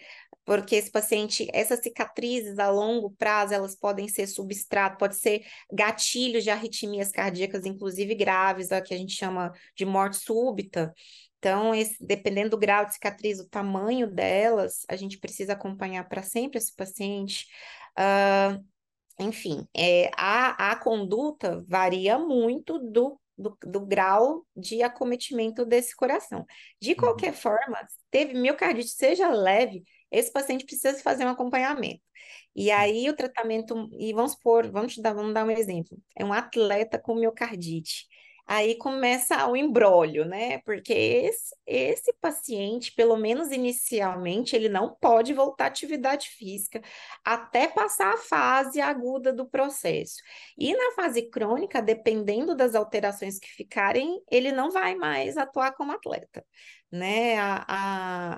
[0.51, 6.43] porque esse paciente, essas cicatrizes a longo prazo, elas podem ser substrato, pode ser gatilhos
[6.43, 10.93] de arritmias cardíacas, inclusive graves, a que a gente chama de morte súbita.
[11.39, 16.21] Então, esse, dependendo do grau de cicatriz, o tamanho delas, a gente precisa acompanhar para
[16.21, 17.47] sempre esse paciente.
[17.97, 18.61] Uh,
[19.23, 26.45] enfim, é, a, a conduta varia muito do do, do, grau de acometimento desse coração.
[26.79, 26.97] De uhum.
[26.97, 27.37] qualquer uhum.
[27.37, 32.01] forma, teve miocardite, seja leve, esse paciente precisa fazer um acompanhamento.
[32.55, 36.33] E aí o tratamento, e vamos supor, vamos dar, vamos dar um exemplo, é um
[36.33, 38.07] atleta com miocardite.
[38.45, 40.59] Aí começa o embrólio, né?
[40.59, 46.81] Porque esse, esse paciente, pelo menos inicialmente, ele não pode voltar à atividade física
[47.23, 50.15] até passar a fase aguda do processo.
[50.57, 55.91] E na fase crônica, dependendo das alterações que ficarem, ele não vai mais atuar como
[55.91, 56.43] atleta
[56.91, 57.37] né?
[57.39, 57.65] A,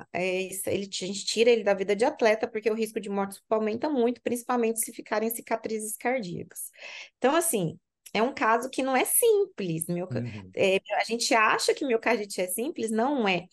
[0.02, 3.10] a, é, ele, a gente tira ele da vida de atleta, porque o risco de
[3.10, 6.70] morte aumenta muito, principalmente se ficarem cicatrizes cardíacas.
[7.18, 7.80] Então, assim,
[8.14, 9.88] é um caso que não é simples.
[9.88, 10.52] Meu, uhum.
[10.56, 13.46] é, a gente acha que miocardite é simples, não é.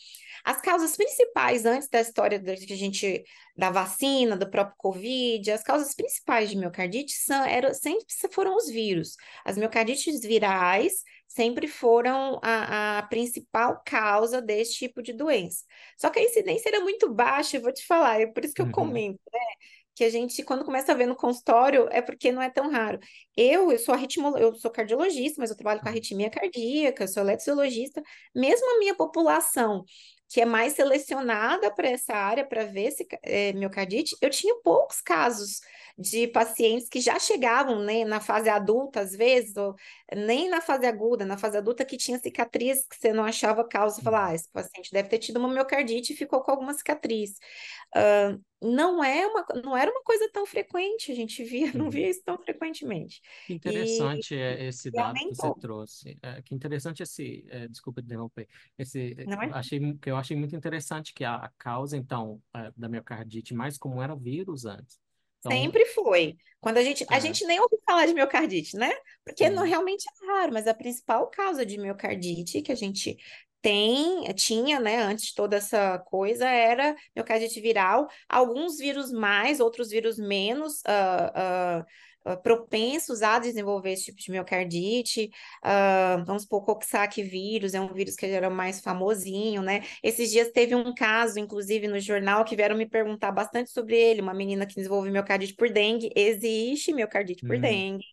[0.45, 3.25] As causas principais, antes da história da que a gente
[3.57, 8.69] da vacina, do próprio Covid, as causas principais de miocardite são, eram, sempre foram os
[8.71, 9.17] vírus.
[9.45, 15.65] As miocardites virais sempre foram a, a, principal causa desse tipo de doença.
[15.97, 18.63] Só que a incidência era muito baixa, eu vou te falar, é por isso que
[18.63, 18.73] eu uhum.
[18.73, 19.41] comento, né?
[20.01, 22.99] Que a gente, quando começa a ver no consultório, é porque não é tão raro.
[23.37, 25.93] Eu, eu sou arritmo, eu sou cardiologista, mas eu trabalho com uhum.
[25.93, 28.03] arritmia cardíaca, sou eletrofisiologista.
[28.35, 29.85] Mesmo a minha população
[30.27, 35.03] que é mais selecionada para essa área, para ver se é, miocardite, eu tinha poucos
[35.03, 35.61] casos
[36.01, 39.75] de pacientes que já chegavam né, na fase adulta, às vezes, ou
[40.17, 44.01] nem na fase aguda, na fase adulta que tinha cicatriz que você não achava causa,
[44.01, 47.33] falar, ah, esse paciente deve ter tido uma miocardite e ficou com alguma cicatriz.
[47.95, 52.09] Uh, não é uma, não era uma coisa tão frequente, a gente via, não via
[52.09, 53.21] isso tão frequentemente.
[53.47, 56.19] Que interessante e, esse dado que você trouxe.
[56.23, 61.13] É, que interessante esse, é, desculpa interromper, esse, é, achei, que eu achei muito interessante
[61.13, 64.99] que a, a causa, então, é, da miocardite mais comum era vírus antes.
[65.41, 66.37] Então, Sempre foi.
[66.61, 67.21] Quando a gente, a é.
[67.21, 68.93] gente nem ouve falar de miocardite, né?
[69.25, 73.17] Porque não realmente é raro, mas a principal causa de miocardite que a gente
[73.63, 79.91] tem, tinha, né, antes de toda essa coisa, era miocardite viral, alguns vírus mais, outros
[79.91, 81.85] vírus menos uh, uh,
[82.27, 85.31] uh, propensos a desenvolver esse tipo de miocardite.
[86.27, 89.83] vamos supor, Coxsackie vírus, é um vírus que era mais famosinho, né?
[90.03, 94.21] Esses dias teve um caso, inclusive, no jornal, que vieram me perguntar bastante sobre ele,
[94.21, 96.11] uma menina que desenvolveu miocardite por dengue.
[96.15, 97.61] Existe miocardite por uhum.
[97.61, 98.05] dengue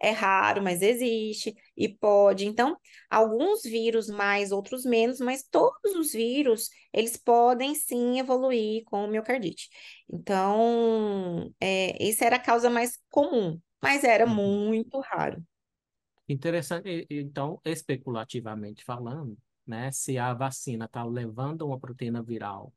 [0.00, 2.46] é raro, mas existe e pode.
[2.46, 2.76] Então,
[3.10, 9.68] alguns vírus mais, outros menos, mas todos os vírus, eles podem sim evoluir com miocardite.
[10.08, 14.34] Então, é, essa era a causa mais comum, mas era uhum.
[14.34, 15.42] muito raro.
[16.28, 17.06] Interessante.
[17.08, 22.72] Então, especulativamente falando, né, se a vacina está levando uma proteína viral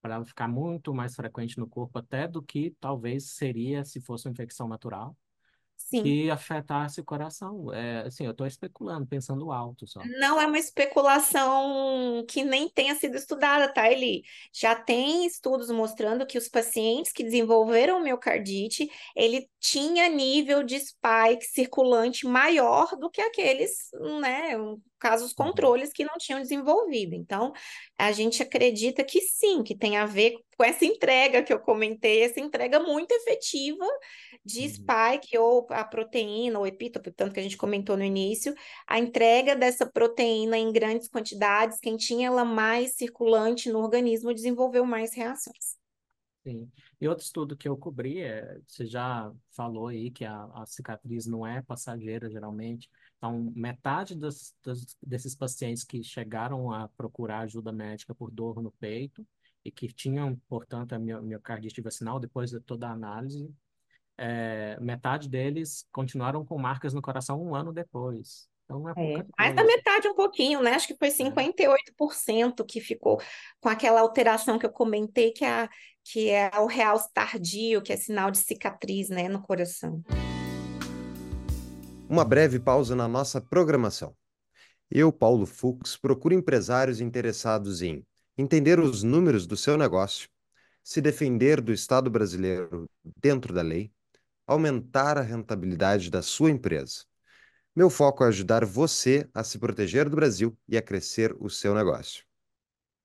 [0.00, 4.26] para ela ficar muito mais frequente no corpo até do que talvez seria se fosse
[4.26, 5.16] uma infecção natural,
[5.88, 6.02] Sim.
[6.02, 7.72] que afetasse o coração.
[7.72, 10.00] É, assim, eu estou especulando, pensando alto só.
[10.20, 14.22] Não é uma especulação que nem tenha sido estudada, tá, Eli?
[14.52, 21.44] Já tem estudos mostrando que os pacientes que desenvolveram miocardite, ele tinha nível de spike
[21.44, 23.90] circulante maior do que aqueles,
[24.20, 24.56] né,
[25.00, 25.46] casos uhum.
[25.46, 27.14] controles que não tinham desenvolvido.
[27.14, 27.52] Então,
[27.98, 32.22] a gente acredita que sim, que tem a ver com essa entrega que eu comentei,
[32.22, 33.84] essa entrega muito efetiva
[34.44, 34.68] de uhum.
[34.68, 38.54] spike ou a proteína, ou epítope, tanto que a gente comentou no início,
[38.86, 44.84] a entrega dessa proteína em grandes quantidades, quem tinha ela mais circulante no organismo desenvolveu
[44.84, 45.80] mais reações.
[46.42, 46.70] Sim.
[47.00, 51.26] E outro estudo que eu cobri, é, você já falou aí que a, a cicatriz
[51.26, 52.88] não é passageira, geralmente.
[53.20, 58.70] Então, metade dos, dos, desses pacientes que chegaram a procurar ajuda médica por dor no
[58.72, 59.26] peito
[59.62, 63.54] e que tinham, portanto, a miocardite vacinal, depois de toda a análise,
[64.16, 68.48] é, metade deles continuaram com marcas no coração um ano depois.
[68.64, 70.72] Então é, é mais da metade um pouquinho, né?
[70.72, 72.64] Acho que foi 58% é.
[72.64, 73.20] que ficou
[73.60, 75.68] com aquela alteração que eu comentei, que é,
[76.04, 80.02] que é o realce tardio, que é sinal de cicatriz, né, no coração.
[82.10, 84.16] Uma breve pausa na nossa programação.
[84.90, 88.04] Eu, Paulo Fux, procuro empresários interessados em
[88.36, 90.28] entender os números do seu negócio,
[90.82, 92.90] se defender do Estado brasileiro
[93.22, 93.92] dentro da lei,
[94.44, 97.04] aumentar a rentabilidade da sua empresa.
[97.76, 101.76] Meu foco é ajudar você a se proteger do Brasil e a crescer o seu
[101.76, 102.24] negócio.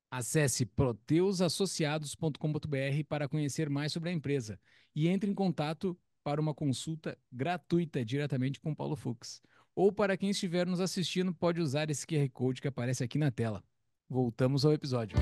[0.09, 4.59] Acesse proteusassociados.com.br para conhecer mais sobre a empresa
[4.95, 9.43] e entre em contato para uma consulta gratuita diretamente com Paulo Fux.
[9.75, 13.29] Ou para quem estiver nos assistindo, pode usar esse QR Code que aparece aqui na
[13.29, 13.63] tela.
[14.09, 15.19] Voltamos ao episódio.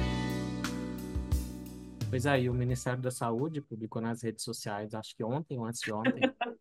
[2.09, 5.81] Pois aí, o Ministério da Saúde publicou nas redes sociais, acho que ontem ou antes
[5.81, 6.21] de ontem,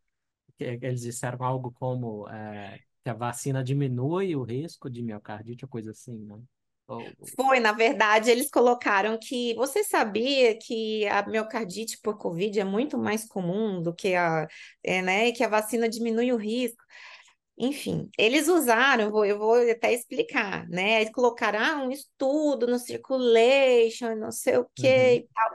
[0.58, 5.68] que eles disseram algo como é, que a vacina diminui o risco de miocardite ou
[5.68, 6.42] coisa assim, né?
[7.36, 12.98] Foi, na verdade, eles colocaram que você sabia que a miocardite por Covid é muito
[12.98, 14.46] mais comum do que a,
[14.82, 16.82] é, né, que a vacina diminui o risco.
[17.56, 21.02] Enfim, eles usaram, eu vou, eu vou até explicar, né?
[21.02, 25.14] Eles colocaram ah, um estudo no Circulation, não sei o que uhum.
[25.14, 25.50] e tal.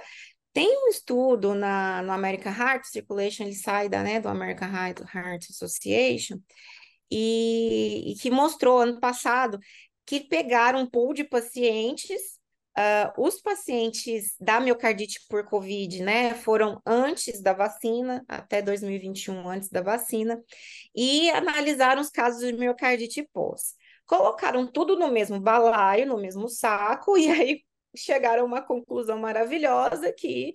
[0.53, 5.01] Tem um estudo na, no American Heart Circulation, ele sai da, né, do American Heart,
[5.13, 6.39] Heart Association,
[7.11, 9.59] e, e que mostrou ano passado
[10.07, 12.37] que pegaram um pool de pacientes
[12.77, 19.67] Uh, os pacientes da miocardite por Covid, né, foram antes da vacina, até 2021, antes
[19.69, 20.39] da vacina,
[20.95, 23.73] e analisaram os casos de miocardite pós.
[24.05, 27.61] Colocaram tudo no mesmo balaio, no mesmo saco, e aí
[27.95, 30.53] chegaram a uma conclusão maravilhosa que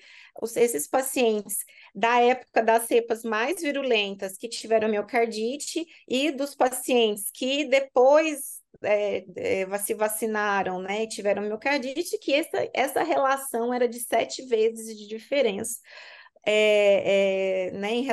[0.55, 1.57] esses pacientes
[1.93, 9.25] da época das cepas mais virulentas que tiveram miocardite e dos pacientes que depois é,
[9.37, 14.97] é, se vacinaram, né, e tiveram miocardite, que essa, essa relação era de sete vezes
[14.99, 15.79] de diferença,
[16.47, 18.07] é, é, né, em,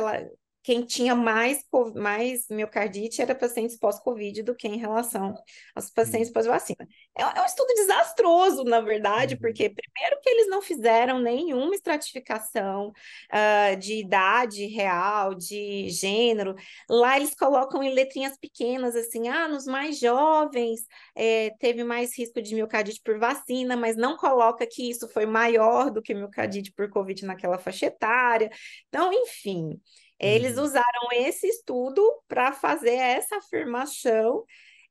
[0.62, 1.64] quem tinha mais,
[1.96, 5.34] mais miocardite era pacientes pós-Covid do que em relação
[5.74, 6.34] aos pacientes uhum.
[6.34, 6.88] pós-vacina.
[7.18, 9.42] É, é, um estudo desastroso, na verdade, uhum.
[9.42, 16.56] porque, primeiro, que eles não fizeram nenhuma estratificação uh, de idade real, de gênero.
[16.90, 20.82] Lá eles colocam em letrinhas pequenas, assim, ah, nos mais jovens
[21.16, 25.90] é, teve mais risco de miocardite por vacina, mas não coloca que isso foi maior
[25.90, 28.50] do que miocardite por Covid naquela faixa etária.
[28.90, 29.80] Então, enfim.
[30.20, 30.64] Eles uhum.
[30.64, 34.44] usaram esse estudo para fazer essa afirmação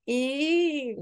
[0.07, 0.97] e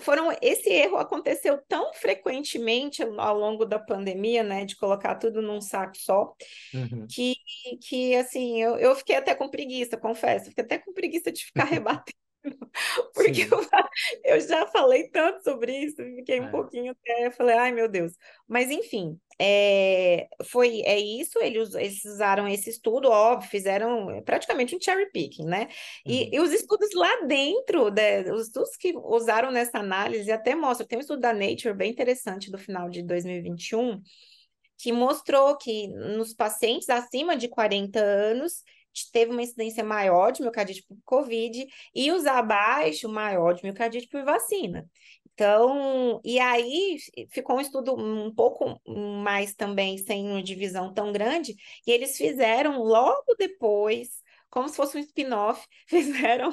[0.00, 5.60] foram esse erro aconteceu tão frequentemente ao longo da pandemia, né, de colocar tudo num
[5.60, 6.34] saco só,
[6.74, 7.06] uhum.
[7.08, 7.34] que,
[7.80, 11.64] que assim, eu, eu fiquei até com preguiça, confesso, fiquei até com preguiça de ficar
[11.70, 12.25] rebatendo
[13.14, 13.60] Porque eu,
[14.24, 16.50] eu, já falei tanto sobre isso, fiquei um é.
[16.50, 18.12] pouquinho até, falei, ai meu Deus.
[18.46, 24.80] Mas enfim, é, foi, é isso, eles, eles usaram esse estudo, óbvio, fizeram praticamente um
[24.80, 25.68] cherry picking, né?
[26.04, 26.28] E, uhum.
[26.32, 30.98] e os estudos lá dentro, né, os estudos que usaram nessa análise, até mostra, tem
[30.98, 34.00] um estudo da Nature bem interessante do final de 2021,
[34.78, 38.62] que mostrou que nos pacientes acima de 40 anos,
[39.12, 44.24] teve uma incidência maior de miocardite por Covid e os abaixo maior de miocardite por
[44.24, 44.88] vacina.
[45.36, 46.96] Então, e aí
[47.30, 48.80] ficou um estudo um pouco
[49.22, 51.54] mais também sem uma divisão tão grande,
[51.86, 56.50] e eles fizeram logo depois, como se fosse um spin-off, fizeram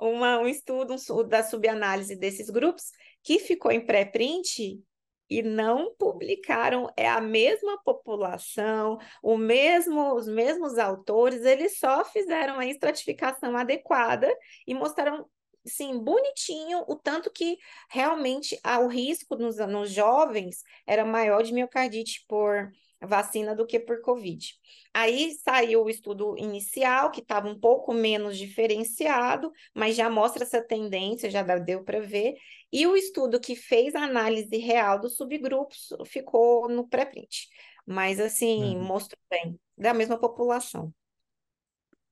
[0.00, 2.90] uma, um estudo um, da subanálise desses grupos,
[3.22, 4.80] que ficou em pré-print
[5.28, 12.58] e não publicaram é a mesma população, o mesmo, os mesmos autores, eles só fizeram
[12.58, 14.28] a estratificação adequada
[14.66, 15.26] e mostraram
[15.66, 17.58] sim, bonitinho, o tanto que
[17.90, 22.70] realmente o risco nos, nos jovens era maior de miocardite por
[23.00, 24.54] vacina do que por Covid.
[24.92, 30.62] Aí saiu o estudo inicial, que estava um pouco menos diferenciado, mas já mostra essa
[30.62, 32.36] tendência, já deu para ver.
[32.72, 37.48] E o estudo que fez a análise real dos subgrupos ficou no pré-print.
[37.86, 38.82] Mas, assim, uhum.
[38.82, 40.92] mostrou bem, da mesma população.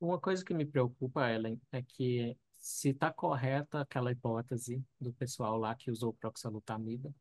[0.01, 5.57] Uma coisa que me preocupa, Ellen, é que se está correta aquela hipótese do pessoal
[5.57, 7.15] lá que usou proxalutamida,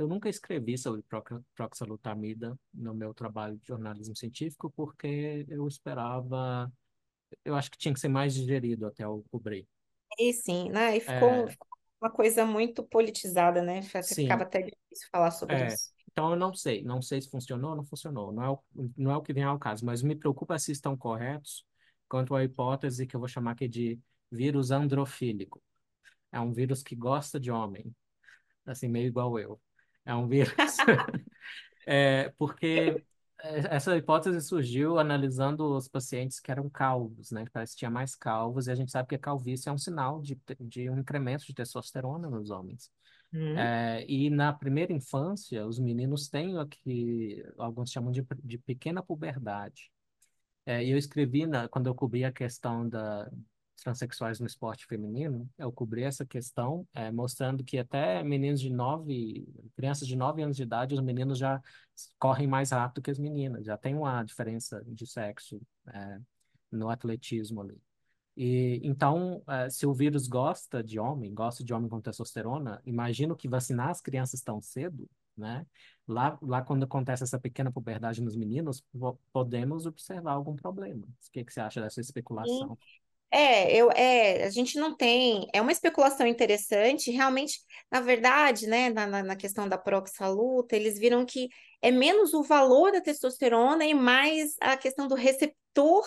[0.00, 1.04] eu nunca escrevi sobre
[1.54, 6.72] proxalutamida no meu trabalho de jornalismo científico porque eu esperava,
[7.44, 9.68] eu acho que tinha que ser mais digerido até eu cobrir.
[10.18, 10.96] E sim, né?
[10.96, 11.50] E ficou, é...
[11.50, 11.68] ficou
[12.00, 13.82] uma coisa muito politizada, né?
[13.82, 15.66] Ficava até difícil falar sobre é.
[15.66, 15.90] isso.
[16.10, 18.58] Então eu não sei, não sei se funcionou ou não funcionou, não é, o,
[18.96, 21.62] não é o que vem ao caso, mas me preocupa se estão corretos
[22.08, 25.62] quanto à hipótese que eu vou chamar aqui de vírus androfílico.
[26.32, 27.94] É um vírus que gosta de homem,
[28.64, 29.60] assim, meio igual eu.
[30.04, 30.52] É um vírus.
[31.86, 33.02] é, porque
[33.42, 37.44] essa hipótese surgiu analisando os pacientes que eram calvos, né?
[37.44, 40.38] Que tinha mais calvos, e a gente sabe que a calvície é um sinal de,
[40.60, 42.90] de um incremento de testosterona nos homens.
[43.32, 43.56] Uhum.
[43.56, 49.02] É, e na primeira infância, os meninos têm o que alguns chamam de, de pequena
[49.02, 49.90] puberdade.
[50.66, 53.30] É, e eu escrevi, na, quando eu cobri a questão da,
[53.80, 59.46] transexuais no esporte feminino, eu cobri essa questão, é, mostrando que até meninos de nove,
[59.76, 61.60] crianças de nove anos de idade, os meninos já
[62.18, 66.18] correm mais rápido que as meninas, já tem uma diferença de sexo é,
[66.70, 67.80] no atletismo ali.
[68.36, 73.36] E então, é, se o vírus gosta de homem, gosta de homem com testosterona, imagino
[73.36, 75.66] que vacinar as crianças tão cedo, né?
[76.06, 78.84] Lá, lá quando acontece essa pequena puberdade nos meninos,
[79.32, 81.06] podemos observar algum problema.
[81.06, 82.78] O que, que você acha dessa especulação?
[83.32, 87.60] É, eu, é, a gente não tem, é uma especulação interessante, realmente,
[87.90, 91.48] na verdade, né, na, na questão da proxaluta, eles viram que
[91.80, 96.04] é menos o valor da testosterona e mais a questão do receptor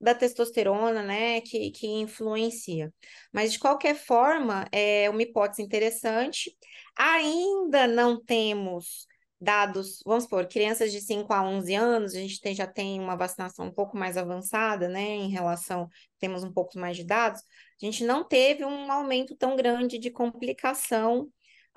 [0.00, 2.92] da testosterona, né, que, que influencia.
[3.32, 6.56] Mas, de qualquer forma, é uma hipótese interessante.
[6.96, 9.06] Ainda não temos
[9.40, 13.16] dados, vamos supor, crianças de 5 a 11 anos, a gente tem, já tem uma
[13.16, 17.40] vacinação um pouco mais avançada, né, em relação, temos um pouco mais de dados,
[17.80, 21.28] a gente não teve um aumento tão grande de complicação,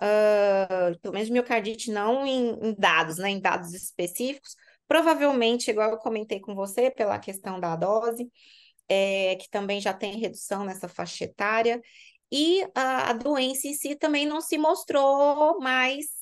[0.02, 4.56] uh, pelo menos miocardite não em, em, dados, né, em dados específicos,
[4.88, 8.28] provavelmente, igual eu comentei com você, pela questão da dose,
[8.90, 11.82] é, que também já tem redução nessa faixa etária,
[12.32, 16.21] e a, a doença em si também não se mostrou mais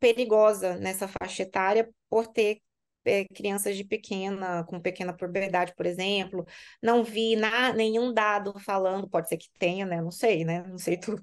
[0.00, 2.60] perigosa nessa faixa etária por ter
[3.04, 6.46] é, crianças de pequena, com pequena puberdade, por exemplo.
[6.82, 10.00] Não vi na, nenhum dado falando, pode ser que tenha, né?
[10.00, 10.62] Não sei, né?
[10.68, 11.20] Não sei tudo,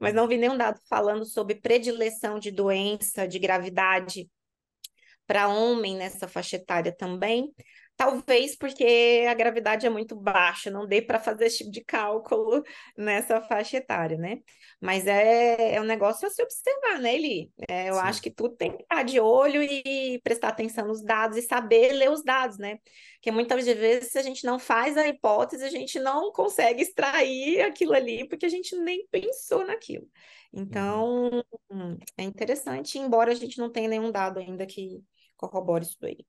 [0.00, 4.28] mas não vi nenhum dado falando sobre predileção de doença, de gravidade
[5.26, 7.52] para homem nessa faixa etária também.
[7.98, 12.62] Talvez porque a gravidade é muito baixa, não dê para fazer esse tipo de cálculo
[12.96, 14.38] nessa faixa etária, né?
[14.80, 17.50] Mas é, é um negócio a se observar, né, Eli?
[17.68, 18.00] É, eu Sim.
[18.00, 21.92] acho que tudo tem que estar de olho e prestar atenção nos dados e saber
[21.92, 22.78] ler os dados, né?
[23.14, 27.62] Porque muitas vezes, se a gente não faz a hipótese, a gente não consegue extrair
[27.62, 30.08] aquilo ali, porque a gente nem pensou naquilo.
[30.52, 35.02] Então, hum, é interessante, embora a gente não tenha nenhum dado ainda que
[35.36, 36.24] corrobore isso aí.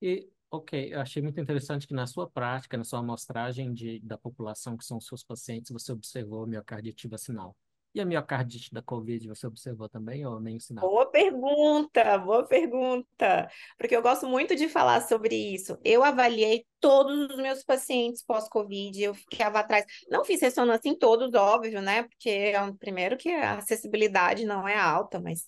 [0.00, 4.16] E, ok, eu achei muito interessante que na sua prática, na sua amostragem de, da
[4.16, 7.56] população que são seus pacientes, você observou miocardite vacinal.
[7.94, 10.88] E a miocardite da COVID, você observou também ou nem sinal?
[10.88, 13.50] Boa pergunta, boa pergunta.
[13.78, 15.76] Porque eu gosto muito de falar sobre isso.
[15.82, 19.86] Eu avaliei todos os meus pacientes pós-Covid, eu ficava atrás.
[20.10, 22.02] Não fiz ressonância em todos, óbvio, né?
[22.02, 25.46] Porque, é primeiro, que a acessibilidade não é alta, mas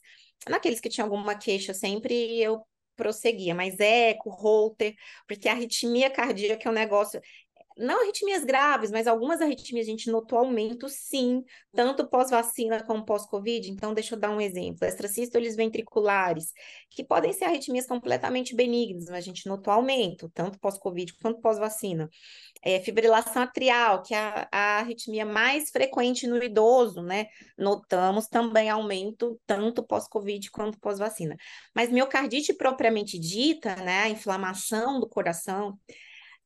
[0.49, 2.67] naqueles que tinham alguma queixa, sempre eu
[3.01, 3.55] prosseguia.
[3.55, 4.95] Mas eco, Holter,
[5.27, 7.21] porque a arritmia cardíaca é um negócio.
[7.81, 13.71] Não arritmias graves, mas algumas arritmias a gente notou aumento, sim, tanto pós-vacina como pós-Covid.
[13.71, 16.53] Então, deixa eu dar um exemplo: extrasístoles ventriculares,
[16.91, 22.11] que podem ser arritmias completamente benignas, mas a gente notou aumento, tanto pós-Covid quanto pós-vacina.
[22.63, 27.29] É, fibrilação atrial, que é a, a arritmia mais frequente no idoso, né?
[27.57, 31.35] Notamos também aumento, tanto pós-Covid quanto pós-vacina.
[31.75, 34.03] Mas miocardite propriamente dita, né?
[34.03, 35.79] A inflamação do coração.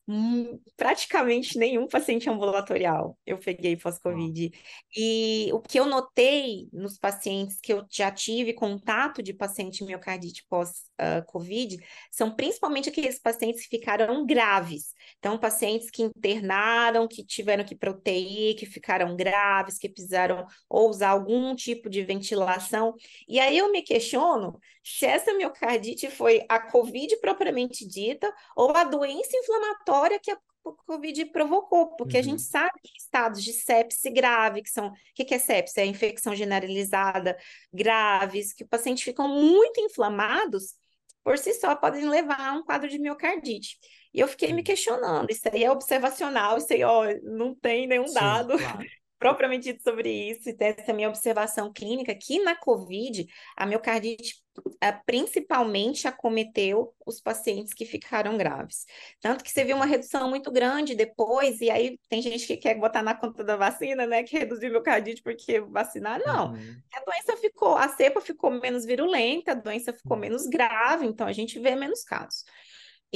[0.06, 4.50] Hum, praticamente nenhum paciente ambulatorial eu peguei pós-Covid.
[4.94, 10.44] E o que eu notei nos pacientes que eu já tive contato de paciente miocardite
[10.46, 11.78] pós-Covid
[12.10, 14.92] são principalmente aqueles pacientes que ficaram graves.
[15.18, 20.46] Então, pacientes que internaram, que tiveram que ir para UTI, que ficaram graves, que precisaram
[20.68, 22.94] ou usar algum tipo de ventilação.
[23.26, 28.84] E aí eu me questiono se essa miocardite foi a COVID propriamente dita ou a
[28.84, 30.38] doença inflamatória que a
[30.86, 32.22] Covid provocou, porque a Uhum.
[32.22, 35.80] gente sabe que estados de sepse grave, que são, o que que é sepse?
[35.80, 37.36] É infecção generalizada
[37.72, 40.74] graves, que o paciente ficam muito inflamados,
[41.22, 43.78] por si só podem levar a um quadro de miocardite.
[44.12, 44.64] E eu fiquei me Uhum.
[44.64, 48.88] questionando, isso aí é observacional, isso aí, ó, não tem nenhum Sim, dado claro.
[49.24, 54.44] Propriamente dito sobre isso, e dessa minha observação clínica, que na COVID, a miocardite
[54.82, 58.84] ah, principalmente acometeu os pacientes que ficaram graves.
[59.22, 62.78] Tanto que você viu uma redução muito grande depois, e aí tem gente que quer
[62.78, 66.52] botar na conta da vacina, né, que reduziu miocardite porque vacinar, não.
[66.52, 66.76] Uhum.
[66.94, 70.20] A doença ficou, a cepa ficou menos virulenta, a doença ficou Uhum.
[70.20, 72.44] menos grave, então a gente vê menos casos.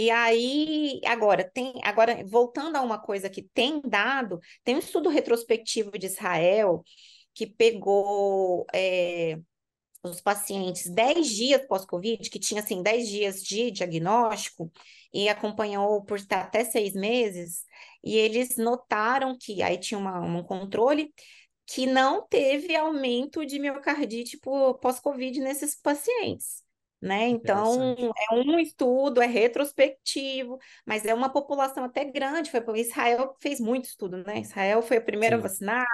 [0.00, 5.08] E aí, agora, tem, agora, voltando a uma coisa que tem dado, tem um estudo
[5.08, 6.84] retrospectivo de Israel
[7.34, 9.40] que pegou é,
[10.04, 14.70] os pacientes 10 dias pós-Covid, que tinha assim 10 dias de diagnóstico,
[15.12, 17.64] e acompanhou por até seis meses,
[18.04, 21.12] e eles notaram que aí tinha uma, um controle
[21.66, 24.38] que não teve aumento de miocardite
[24.80, 26.67] pós-Covid nesses pacientes.
[27.00, 27.28] Né?
[27.28, 32.50] Então, é um estudo, é retrospectivo, mas é uma população até grande.
[32.50, 34.40] Foi, Israel fez muito estudo, né?
[34.40, 35.42] Israel foi a primeira a Sim.
[35.42, 35.86] vacinar,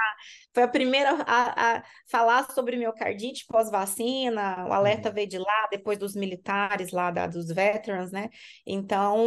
[0.55, 5.15] foi a primeira a, a falar sobre miocardite pós-vacina, o alerta Uhum.
[5.15, 8.31] veio de lá, depois dos militares lá, da- dos veterans, né?
[8.67, 9.23] Então,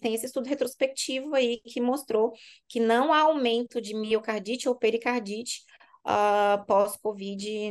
[0.00, 2.32] tem esse estudo retrospectivo aí que mostrou
[2.68, 5.62] que não há aumento de miocardite ou pericardite
[6.04, 7.70] ah, pós-Covid,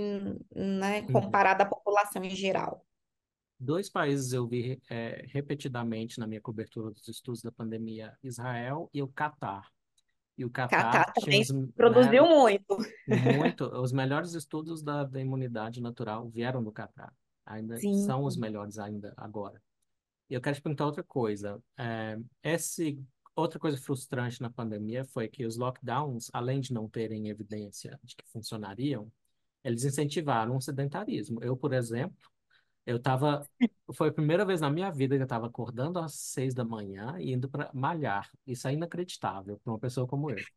[0.56, 1.12] né, Uhum.
[1.12, 2.86] comparado à população em geral.
[3.64, 9.03] Dois países eu vi é, repetidamente na minha cobertura dos estudos da pandemia, Israel e
[9.03, 9.70] o Catar.
[10.36, 12.78] E o Catar Catar tinha também os, né, produziu muito.
[13.38, 17.14] muito, os melhores estudos da, da imunidade natural vieram do Catar.
[17.45, 18.03] Ainda Sim.
[18.03, 19.62] são os melhores ainda agora.
[20.28, 21.62] E eu quero te perguntar outra coisa.
[21.78, 22.99] É, esse,
[23.36, 28.16] outra coisa frustrante na pandemia foi que os lockdowns, além de não terem evidência de
[28.16, 29.12] que funcionariam,
[29.64, 31.43] eles incentivaram o sedentarismo.
[31.43, 32.18] Eu, por exemplo,
[32.86, 33.47] eu tava.
[33.93, 37.15] Foi a primeira vez na minha vida que eu estava acordando às seis da manhã
[37.19, 38.29] e indo para malhar.
[38.47, 40.47] Isso é inacreditável para uma pessoa como eu.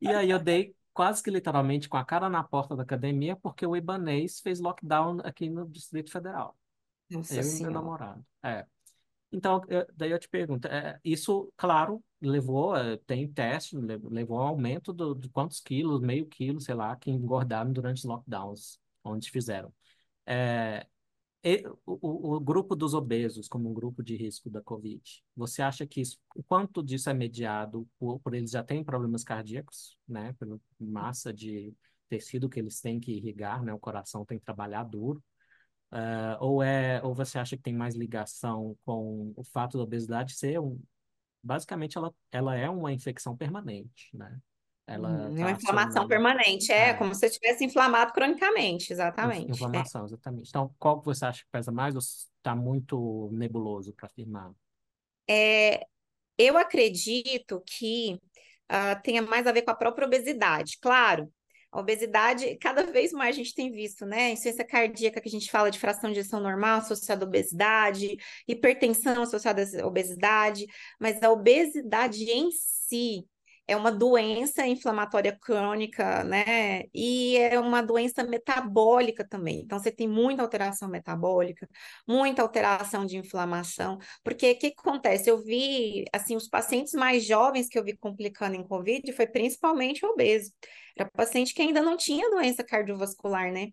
[0.00, 3.66] E aí eu dei quase que literalmente com a cara na porta da academia porque
[3.66, 6.56] o Ibanês fez lockdown aqui no Distrito Federal.
[7.10, 7.72] Nossa Eu e meu Senhora.
[7.72, 8.24] namorado.
[8.42, 8.66] É.
[9.32, 14.38] Então, eu- daí eu te pergunto, é, isso, claro, levou, é, tem teste, le- levou
[14.38, 18.04] a um aumento do, de quantos quilos, meio quilo, sei lá, que engordaram durante os
[18.04, 19.72] lockdowns, onde fizeram.
[20.26, 20.86] É,
[21.86, 25.02] o, o- grupo dos obesos como um grupo de risco da Covid,
[25.36, 29.24] você acha que isso, o quanto disso é mediado por, por eles já terem problemas
[29.24, 31.74] cardíacos, né, pela massa de
[32.08, 35.22] tecido que eles têm que irrigar, né, o coração tem que trabalhar duro,
[35.92, 40.34] Uh, ou é, ou você acha que tem mais ligação com o fato da obesidade
[40.34, 40.80] ser um,
[41.42, 44.40] basicamente ela, ela é uma infecção permanente, né?
[44.86, 48.12] Ela Uhum, é tá uma inflamação acionando, permanente, é é, como se você estivesse inflamado
[48.12, 49.48] cronicamente, exatamente.
[49.48, 49.54] É.
[49.54, 50.48] inflamação, exatamente.
[50.48, 54.52] Então, qual que você acha que pesa mais ou está muito nebuloso para afirmar?
[55.28, 55.86] É,
[56.36, 58.20] eu acredito que
[58.68, 60.78] ah, tenha mais a ver com a própria obesidade.
[60.80, 61.32] Claro,
[61.72, 64.30] a obesidade, cada vez mais a gente tem visto, né?
[64.30, 68.16] Insuficiência cardíaca, que a gente fala de fração de ejeção normal associada à obesidade,
[68.46, 70.66] hipertensão associada à obesidade,
[71.00, 73.26] mas a obesidade em si
[73.66, 76.84] é uma doença inflamatória crônica, né?
[76.92, 79.60] E é uma doença metabólica também.
[79.60, 81.68] Então, você tem muita alteração metabólica,
[82.06, 83.98] muita alteração de inflamação.
[84.22, 85.30] Porque o que, que acontece?
[85.30, 90.04] Eu vi, assim, os pacientes mais jovens que eu vi complicando em Covid foi principalmente
[90.04, 90.52] obeso.
[90.96, 93.68] Era paciente que ainda não tinha doença cardiovascular, né?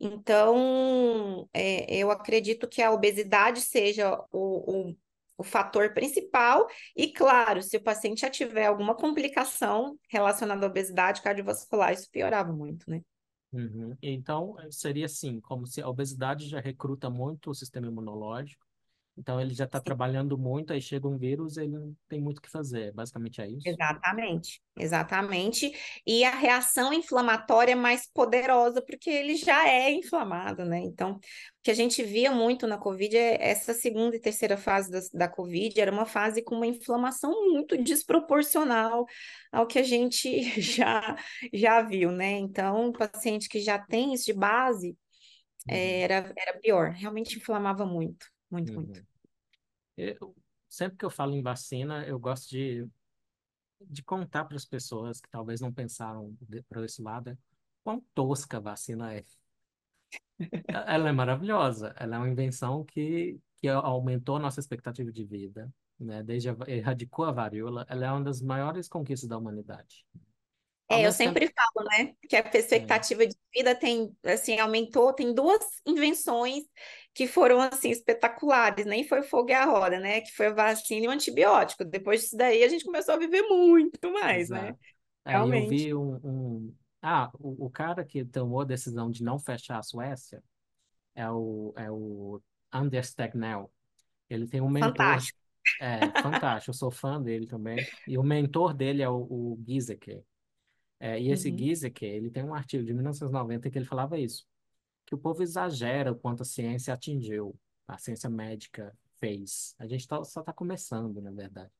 [0.00, 4.96] Então, é, eu acredito que a obesidade seja o, o,
[5.38, 6.66] o fator principal.
[6.96, 12.52] E, claro, se o paciente já tiver alguma complicação relacionada à obesidade cardiovascular, isso piorava
[12.52, 13.00] muito, né?
[13.52, 13.96] Uhum.
[14.02, 18.65] Então, seria assim, como se a obesidade já recruta muito o sistema imunológico,
[19.16, 22.42] então ele já está trabalhando muito, aí chega um vírus, ele não tem muito o
[22.42, 23.66] que fazer, basicamente é isso?
[23.68, 25.72] Exatamente, exatamente.
[26.06, 30.78] E a reação inflamatória é mais poderosa, porque ele já é inflamado, né?
[30.78, 31.20] Então, o
[31.62, 35.28] que a gente via muito na Covid é essa segunda e terceira fase da, da
[35.28, 39.06] Covid, era uma fase com uma inflamação muito desproporcional
[39.50, 41.16] ao que a gente já,
[41.52, 42.32] já viu, né?
[42.32, 44.96] Então, o paciente que já tem isso de base,
[45.68, 45.74] Uhum.
[45.74, 48.98] era, era pior, realmente inflamava muito, muito, muito.
[49.00, 49.06] Uhum.
[49.96, 50.36] Eu,
[50.68, 52.86] sempre que eu falo em vacina, eu gosto de,
[53.80, 56.36] de contar para as pessoas que talvez não pensaram
[56.68, 57.38] para esse lado, é
[57.82, 59.24] quão tosca a vacina é.
[60.68, 65.72] Ela é maravilhosa, ela é uma invenção que, que aumentou a nossa expectativa de vida,
[65.98, 66.22] né?
[66.22, 70.06] Desde a, erradicou a varíola, ela é uma das maiores conquistas da humanidade.
[70.88, 75.12] É, eu tempo, sempre falo, né, que a é, expectativa de vida tem, assim, aumentou,
[75.12, 76.64] tem duas invenções
[77.14, 80.52] que foram, assim, espetaculares, nem foi o fogo e a roda, né, que foi a
[80.52, 81.84] vacina e o antibiótico.
[81.84, 84.78] Depois disso daí, a gente começou a viver muito mais, né, exato.
[85.24, 85.68] É, eu realmente.
[85.68, 86.74] vi um, um...
[87.02, 90.42] Ah, o, o cara que tomou a decisão de não fechar a Suécia
[91.14, 92.40] é o, é o
[92.72, 93.70] Anders Tegnell.
[94.28, 95.38] Ele tem um mentor, Fantástico.
[95.80, 97.84] é, fantástico, eu sou fã dele também.
[98.06, 100.22] E o mentor dele é o, o Giesecke.
[100.98, 101.58] É, e esse Uhum.
[101.58, 104.46] Giesecke, ele tem um artigo de 1990 que ele falava isso,
[105.04, 109.74] que o povo exagera o quanto a ciência atingiu, a ciência médica fez.
[109.78, 111.70] A gente tá, só está começando, na verdade.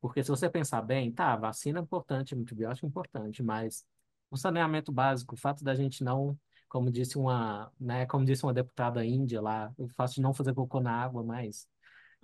[0.00, 3.84] Porque se você pensar bem, tá, vacina é importante, antibiótico é importante, mas
[4.30, 8.54] o saneamento básico, o fato da gente não, como disse uma, né, como disse uma
[8.54, 11.66] deputada índia lá, o fato de não fazer cocô na água, mas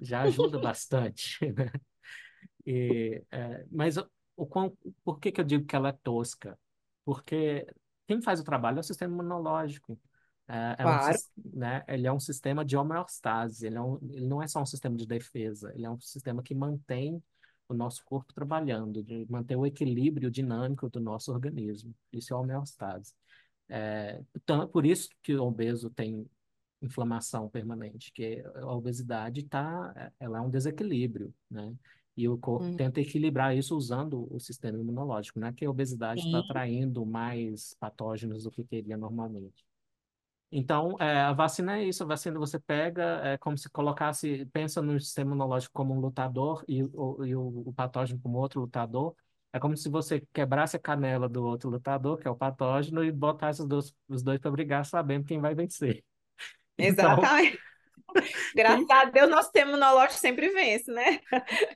[0.01, 1.71] já ajuda bastante, né?
[2.65, 3.97] E, é, mas
[4.37, 6.59] o, quão- por que que eu digo que ela é tosca?
[7.05, 7.67] Porque
[8.07, 9.99] quem faz o trabalho é o sistema imunológico.
[10.49, 10.97] É, é um,
[11.55, 14.67] né, ele é um sistema de homeostase, ele, é um, ele não é só um
[14.67, 17.23] sistema de defesa, ele é um sistema que mantém
[17.69, 21.93] o nosso corpo trabalhando, de manter o equilíbrio dinâmico do nosso organismo.
[22.13, 23.13] Isso é homeostase.
[23.69, 26.29] É, então, por isso que o obeso tem
[26.81, 31.75] inflamação permanente, que a obesidade tá, ela é um desequilíbrio, né?
[32.17, 35.71] E o corpo Hum, tenta equilibrar isso usando o sistema imunológico, não é que a
[35.71, 39.65] obesidade está atraindo mais patógenos do que teria normalmente.
[40.51, 44.81] Então, é, a vacina é isso, a vacina você pega, é como se colocasse, pensa
[44.81, 49.15] no sistema imunológico como um lutador e, o, e o, o patógeno como outro lutador.
[49.53, 53.11] É como se você quebrasse a canela do outro lutador, que é o patógeno, e
[53.11, 56.05] botasse os dois, os dois para brigar, sabendo quem vai vencer.
[56.79, 57.66] Então, exatamente.
[58.55, 61.21] Graças a Deus, nosso sistema imunológico sempre vence, né?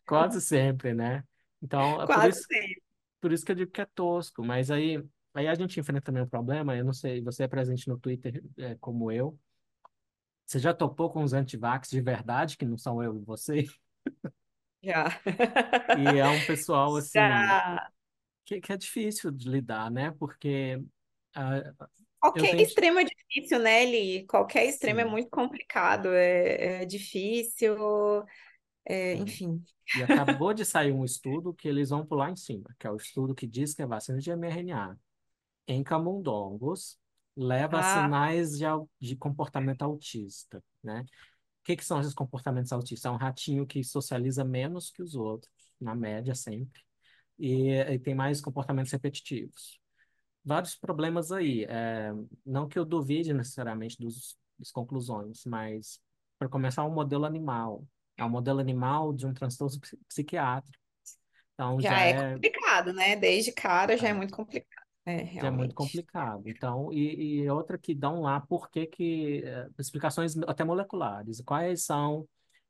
[0.06, 1.24] Quase sempre, né?
[1.62, 2.82] Então, é por Quase isso, sempre.
[3.20, 4.44] por isso que eu digo que é tosco.
[4.44, 5.02] Mas aí,
[5.34, 6.76] aí a gente enfrenta também um problema.
[6.76, 9.38] Eu não sei, você é presente no Twitter, é, como eu.
[10.46, 13.66] Você já topou com os antivax de verdade, que não são eu e você?
[14.82, 15.20] Já.
[15.98, 17.90] E é um pessoal, assim, Já.
[18.44, 20.10] que, que é difícil de lidar, né?
[20.12, 20.82] Porque
[21.36, 21.86] eu
[22.20, 22.62] Qualquer tenho...
[22.62, 24.26] extremo é difícil, né, Eli?
[24.26, 27.76] Qualquer extremo é Sim, muito complicado, é, é difícil,
[28.84, 29.14] é, é.
[29.14, 29.62] enfim.
[29.96, 32.96] E acabou de sair um estudo que eles vão pular em cima, que é o
[32.96, 34.96] estudo que diz que a vacina de mRNA
[35.66, 36.98] em camundongos
[37.36, 38.64] leva a Ah, sinais de,
[39.00, 41.02] de comportamento autista, né?
[41.60, 43.10] O que que são esses comportamentos autistas?
[43.10, 46.82] É um ratinho que socializa menos que os outros, na média sempre,
[47.38, 49.79] e, e tem mais comportamentos repetitivos.
[50.44, 51.64] Vários problemas aí.
[51.64, 52.12] É,
[52.44, 56.00] não que eu duvide necessariamente dos, as conclusões, mas
[56.38, 57.84] para começar, um modelo animal.
[58.16, 59.78] É um modelo animal de um transtorno
[60.08, 60.78] psiquiátrico.
[61.54, 63.16] Então já, já é, é, complicado, né?
[63.16, 64.86] Desde cara já é é, muito complicado.
[65.04, 65.74] É, já é muito realmente.
[65.74, 66.42] complicado.
[66.46, 71.42] Então, e, e outra que dão lá por que que eh, explicações até moleculares.
[71.42, 72.26] Quais são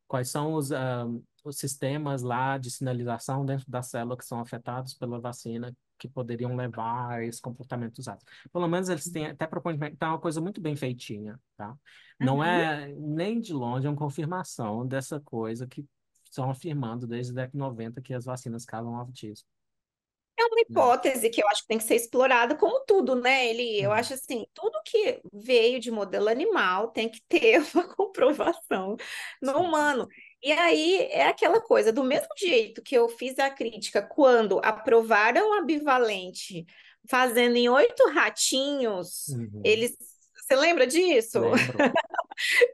[0.09, 1.07] quais são os, ah,
[1.45, 6.57] os sistemas lá de sinalização dentro da célula que são afetados pela vacina que poderiam
[6.57, 8.25] levar a esse comportamento usado.
[8.53, 11.77] Pelo menos eles têm até propõem, então é uma coisa muito bem feitinha, tá?
[12.19, 12.45] Não Uhum.
[12.45, 15.87] é nem de longe uma confirmação dessa coisa que
[16.25, 19.47] estão afirmando desde a década de 90 que as vacinas causam autismo,
[20.39, 20.91] É uma né?
[20.91, 23.47] hipótese que eu acho que tem que ser explorada como tudo, né?
[23.49, 23.93] Ele, eu Uhum.
[23.93, 28.97] acho assim, tudo que veio de modelo animal tem que ter uma comprovação
[29.43, 30.09] no humano.
[30.43, 35.53] E aí é aquela coisa, do mesmo jeito que eu fiz a crítica quando aprovaram
[35.59, 36.65] a bivalente,
[37.09, 39.63] fazendo em oito ratinhos, Uhum.
[39.65, 39.97] eles.
[40.37, 41.41] Você lembra disso?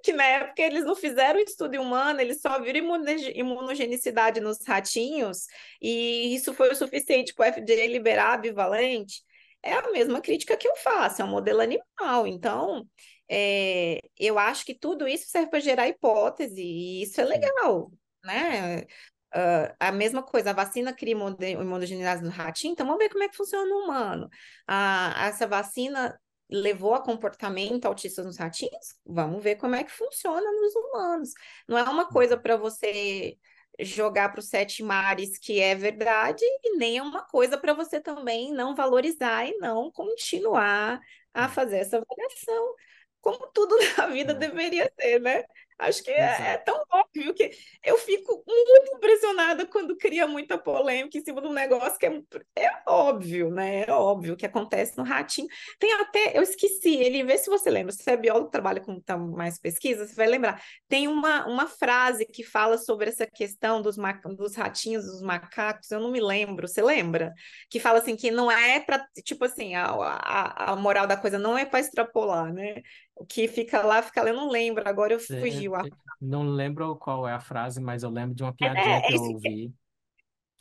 [0.04, 5.46] Que na época eles não fizeram estudo humano, eles só viram imunoge- imunogenicidade nos ratinhos,
[5.82, 9.22] e isso foi o suficiente para o FDA liberar a bivalente.
[9.68, 12.26] É a mesma crítica que eu faço, é um modelo animal.
[12.26, 12.88] Então,
[13.28, 17.90] é, eu acho que tudo isso serve para gerar hipótese, e isso é legal,
[18.24, 18.84] né?
[19.32, 23.24] Ah, a mesma coisa, a vacina cria imuno- imunogenicidade no ratinho, então vamos ver como
[23.24, 24.30] é que funciona no humano.
[24.66, 28.94] Ah, essa vacina levou a comportamento autista nos ratinhos?
[29.04, 31.30] Vamos ver como é que funciona nos humanos.
[31.68, 33.36] Não é uma coisa para você
[33.80, 38.00] jogar para os sete mares que é verdade, e nem é uma coisa para você
[38.00, 41.00] também não valorizar e não continuar
[41.34, 42.74] a É, fazer essa avaliação,
[43.20, 45.44] como tudo na vida é, deveria ser, né?
[45.78, 47.50] Acho que é, é tão óbvio que
[47.84, 52.22] eu fico muito impressionada quando cria muita polêmica em cima de um negócio que é,
[52.56, 53.84] é óbvio, né?
[53.84, 55.46] É óbvio que acontece no ratinho.
[55.78, 58.98] Tem até, eu esqueci, ele vê se você lembra, se você é biólogo, trabalha com
[59.00, 60.62] tá, mais pesquisa, você vai lembrar.
[60.88, 65.90] Tem uma, uma frase que fala sobre essa questão dos, ma- dos ratinhos, dos macacos,
[65.90, 67.34] eu não me lembro, você lembra?
[67.70, 71.38] Que fala assim que não é para, tipo assim, a, a, a moral da coisa
[71.38, 72.82] não é para extrapolar, né?
[73.14, 75.90] O que fica lá, fica lá, eu não lembro, agora eu É, fugiu a é,
[76.20, 79.16] Não lembro qual é a frase, mas eu lembro de uma É, piadinha que é
[79.16, 79.74] eu que ouvi,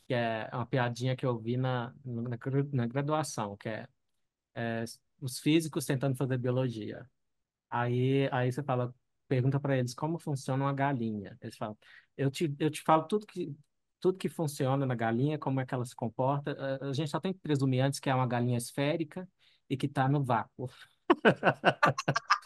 [0.08, 2.38] que é uma piadinha que eu ouvi na, na,
[2.74, 3.88] na graduação, que é,
[4.56, 4.84] é
[5.22, 7.10] os físicos tentando fazer biologia.
[7.70, 8.94] Aí, aí você fala,
[9.28, 11.38] pergunta para eles como funciona uma galinha.
[11.42, 11.78] Eles falam,
[12.18, 13.56] eu te, eu te falo tudo que,
[14.00, 16.56] tudo que funciona na galinha, como é que ela se comporta.
[16.82, 19.28] A gente só tem que presumir antes que é uma galinha esférica
[19.70, 20.70] e que está no vácuo.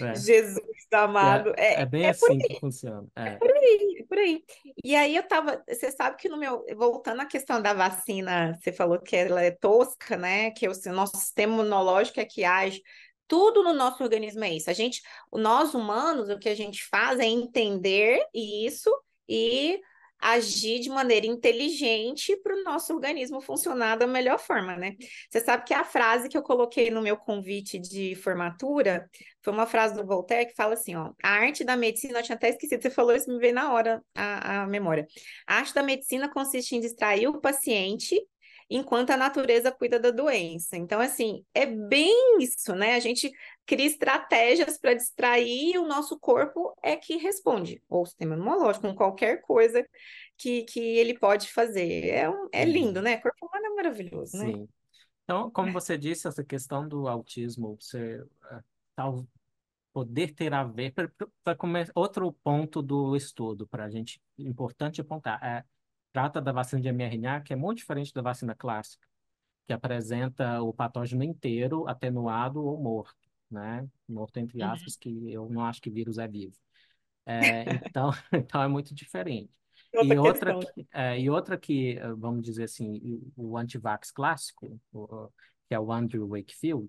[0.00, 3.06] É, Jesus amado, é, é, é bem é assim que funciona.
[3.14, 3.36] É.
[3.36, 4.42] por aí, é por aí.
[4.82, 8.72] E aí eu tava, você sabe que no meu, voltando à questão da vacina, você
[8.72, 10.50] falou que ela é tosca, né?
[10.50, 12.82] Que o nosso sistema imunológico é que age.
[13.26, 14.70] Tudo no nosso organismo é isso.
[14.70, 15.02] A gente,
[15.32, 18.90] nós humanos, o que a gente faz é entender isso
[19.28, 19.78] e
[20.20, 24.94] agir de maneira inteligente para o nosso organismo funcionar da melhor forma, né?
[25.30, 29.08] Você sabe que a frase que eu coloquei no meu convite de formatura
[29.42, 32.36] foi uma frase do Voltaire que fala assim, ó, a arte da medicina, eu tinha
[32.36, 35.06] até esquecido, você falou isso, me veio na hora a, a memória.
[35.46, 38.20] A arte da medicina consiste em distrair o paciente
[38.70, 40.76] enquanto a natureza cuida da doença.
[40.76, 42.94] Então, assim, é bem isso, né?
[42.94, 43.30] A gente
[43.64, 48.86] cria estratégias para distrair e o nosso corpo é que responde, ou o sistema imunológico,
[48.86, 49.86] com qualquer coisa
[50.36, 52.08] que, que ele pode fazer.
[52.08, 53.16] É, um, é lindo, né?
[53.18, 54.46] Corpo humano é maravilhoso, né?
[54.46, 54.68] Sim.
[55.24, 58.60] Então, como você disse, essa questão do autismo, você eh,
[58.96, 59.26] tal
[59.92, 60.94] poder ter a ver
[61.42, 65.64] para começar outro ponto do estudo para a gente importante apontar é
[66.12, 69.06] trata da vacina de mRNA que é muito diferente da vacina clássica
[69.66, 73.16] que apresenta o patógeno inteiro atenuado ou morto,
[73.50, 73.88] né?
[74.08, 74.72] Morto entre Uhum.
[74.72, 76.56] aspas que eu não acho que vírus é vivo.
[77.26, 79.50] É, então, então é muito diferente.
[80.00, 80.60] E Outra outra questão.
[80.74, 85.28] que, é, e outra que, eh, vamos dizer assim, o, antivax clássico, o-
[85.68, 86.88] que é o Andrew Wakefield,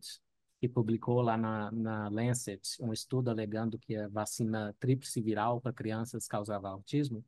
[0.61, 5.74] que publicou lá na, na Lancet um estudo alegando que a vacina tríplice viral para
[5.74, 7.24] crianças causava autismo,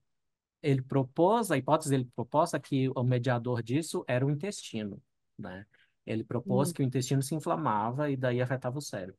[0.62, 5.01] ele propôs, a hipótese dele proposta que o mediador disso era o intestino,
[5.38, 5.66] né?
[6.05, 6.74] Ele propôs Hum.
[6.74, 9.18] que o intestino se inflamava e daí afetava o cérebro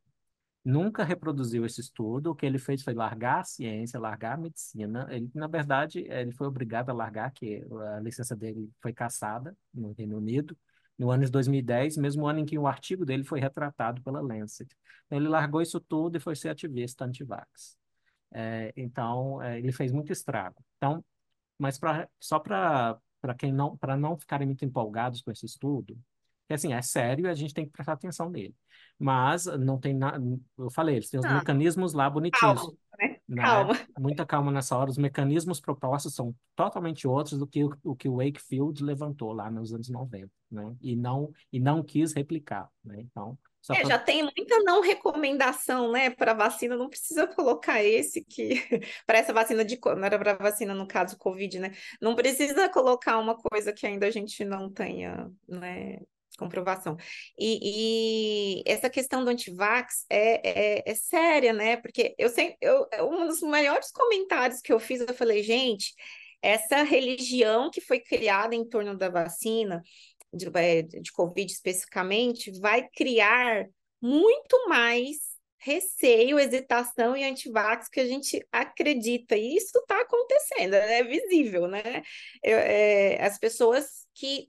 [0.65, 2.31] nunca reproduziu esse estudo.
[2.31, 5.07] O que ele fez foi largar a ciência, largar a medicina.
[5.11, 7.65] Ele, na verdade, ele foi obrigado a largar, que
[7.97, 10.57] a licença dele foi cassada no Reino Unido,
[10.99, 14.77] no ano de 2010, mesmo ano em que o artigo dele foi retratado pela Lancet.
[15.07, 17.77] Então, ele largou isso tudo e foi ser ativista anti-vax.
[18.31, 20.63] É, então, é, ele fez muito estrago.
[20.77, 21.05] Então,
[21.59, 25.97] mas pra, só para para quem não para não ficarem muito empolgados com esse estudo,
[26.49, 28.55] que assim, é sério e a gente tem que prestar atenção nele.
[28.99, 30.21] Mas não tem nada,
[30.59, 33.17] eu falei, eles têm os Ah, mecanismos lá bonitinhos, calma, né?
[33.29, 33.43] né?
[33.43, 33.75] Calma.
[33.99, 34.91] Muita calma nessa hora.
[34.91, 39.51] Os mecanismos propostos são totalmente outros do que o, o que o Wakefield levantou lá
[39.51, 40.77] nos anos 90, né?
[40.81, 43.01] E não, e não quis replicar, né?
[43.01, 43.39] Então,
[43.71, 48.51] É, pra- já tem muita não recomendação, né, para vacina, não precisa colocar esse que
[49.07, 51.73] para essa vacina de não era para vacina no caso Covid, né?
[52.01, 55.99] Não precisa colocar uma coisa que ainda a gente não tenha, né,
[56.39, 56.97] comprovação.
[57.39, 61.77] E, e essa questão do antivax é, é, é séria, né?
[61.77, 65.95] Porque eu sei, eu, um dos maiores comentários que eu fiz, eu falei, gente,
[66.41, 69.81] essa religião que foi criada em torno da vacina
[70.33, 73.67] de, eh, de Covid especificamente, vai criar
[74.01, 79.37] muito mais receio, hesitação e antivax que a gente acredita.
[79.37, 82.03] E isso está acontecendo, é visível, né?
[82.43, 84.49] Eu, é, as pessoas que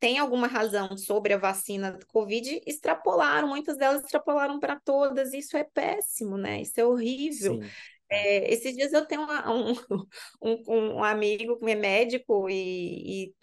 [0.00, 5.56] têm alguma razão sobre a vacina do Covid extrapolaram, muitas delas extrapolaram para todas, isso
[5.56, 6.62] é péssimo, né?
[6.62, 7.58] Isso é horrível.
[7.60, 7.74] sim.
[8.10, 9.72] É, esses dias eu tenho uma- um,
[10.42, 13.34] um, um amigo que é médico e, e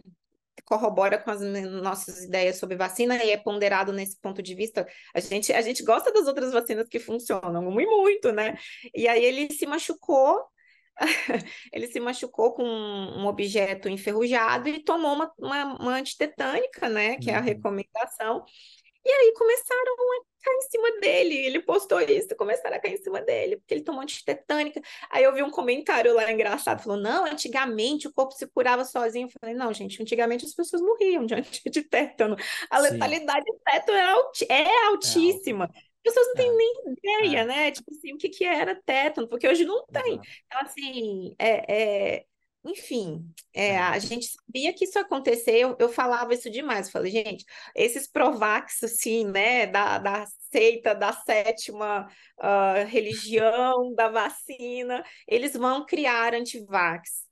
[0.65, 4.87] corrobora com as nossas ideias sobre vacina e é ponderado nesse ponto de vista.
[5.13, 8.57] A gente, a gente gosta das outras vacinas que funcionam, e muito, né?
[8.93, 10.43] E aí ele se machucou,
[11.71, 17.17] ele se machucou com um objeto enferrujado e tomou uma, uma, uma antitetânica, né?
[17.17, 17.43] Que é a Uhum.
[17.43, 18.43] recomendação.
[19.05, 21.35] E aí começaram a cair em cima dele.
[21.35, 24.81] Ele postou isso, começaram a cair em cima dele, porque ele tomou antitetânica.
[25.11, 29.27] Aí eu vi um comentário lá engraçado, falou: não, antigamente o corpo se curava sozinho.
[29.27, 31.35] Eu falei, não, gente, antigamente as pessoas morriam de,
[31.83, 32.35] tétano.
[32.69, 32.89] A Sim.
[32.91, 35.65] letalidade de tétano é, alti- é altíssima.
[35.65, 36.55] As pessoas não têm É.
[36.55, 37.45] nem ideia, É.
[37.45, 37.71] né?
[37.71, 40.19] Tipo assim, o que, que era tétano, porque hoje não tem.
[40.47, 42.25] Então, assim, é, é-
[42.65, 43.77] enfim, é, É.
[43.77, 47.45] a gente sabia que isso ia acontecer, eu, falava isso demais, eu falei, gente,
[47.75, 52.07] esses Provax, assim, né, da, da seita, da sétima
[52.39, 57.25] ah, religião, da vacina, eles vão criar antivax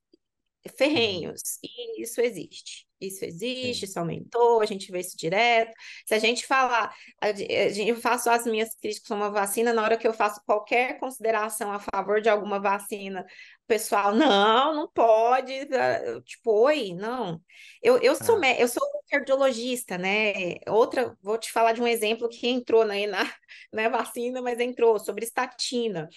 [0.77, 2.87] ferrenhos, e isso existe.
[3.01, 5.73] Isso existe, isso aumentou, a gente vê isso direto.
[6.05, 6.95] Se a gente falar,
[7.35, 10.97] gente- eu faço as minhas críticas a uma vacina, na hora que eu faço qualquer
[10.99, 13.25] consideração a favor de alguma vacina,
[13.67, 17.41] pessoal, não, não pode, ah, eu, tipo, oi, não.
[17.81, 20.33] Eu, eu sou, mé- eu sou cardiologista, né?
[20.67, 23.19] Outra, vou te falar de um exemplo que entrou né, na,
[23.73, 26.09] na vacina, mas entrou sobre estatina.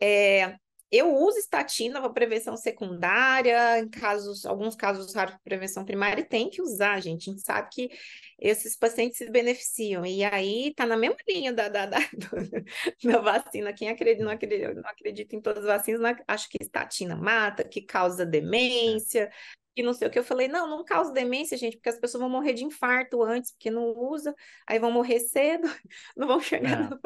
[0.00, 0.56] É,
[0.96, 6.24] eu uso estatina para prevenção secundária, em casos, alguns casos raros para prevenção primária, e
[6.24, 7.30] tem que usar, gente.
[7.30, 7.90] A gente sabe que
[8.38, 10.04] esses pacientes se beneficiam.
[10.06, 11.98] E aí tá na mesma linha da, da, da,
[13.04, 13.72] da vacina.
[13.72, 17.16] Quem acredita, não, acredita, não acredita em todas as vacinas, não ac- acha que estatina
[17.16, 19.30] mata, que causa demência,
[19.74, 20.18] que não sei o que.
[20.18, 23.52] Eu falei, não, não causa demência, gente, porque as pessoas vão morrer de infarto antes,
[23.52, 24.34] porque não usa,
[24.66, 25.68] aí vão morrer cedo,
[26.16, 26.88] não vão chegar É.
[26.90, 26.98] no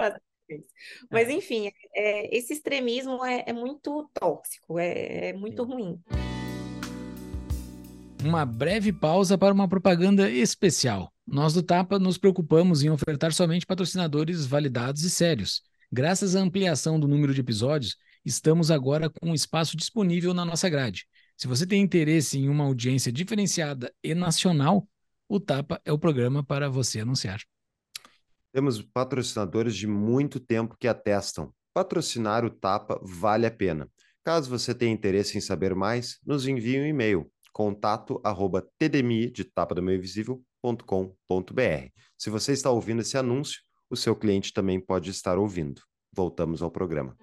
[1.11, 1.32] mas É.
[1.32, 5.72] enfim, é, esse extremismo é, é muito tóxico, é, é muito Sim.
[5.72, 6.03] ruim.
[8.24, 11.12] Uma breve pausa para uma propaganda especial.
[11.26, 15.62] Nós do Tapa nos preocupamos em ofertar somente patrocinadores validados e sérios.
[15.90, 20.68] Graças à ampliação do número de episódios, estamos agora com um espaço disponível na nossa
[20.68, 21.07] grade.
[21.36, 24.88] Se você tem interesse em uma audiência diferenciada e nacional,
[25.28, 27.40] o Tapa é o programa para você anunciar.
[28.59, 31.52] Temos patrocinadores de muito tempo que atestam.
[31.72, 33.88] Patrocinar o Tapa vale a pena.
[34.24, 39.44] Caso você tenha interesse em saber mais, nos envie um e-mail contato arroba tdmi de
[39.44, 40.82] tapa do meio invisível.com.br.
[42.18, 45.80] Se você está ouvindo esse anúncio, o seu cliente também pode estar ouvindo.
[46.12, 47.16] Voltamos ao programa.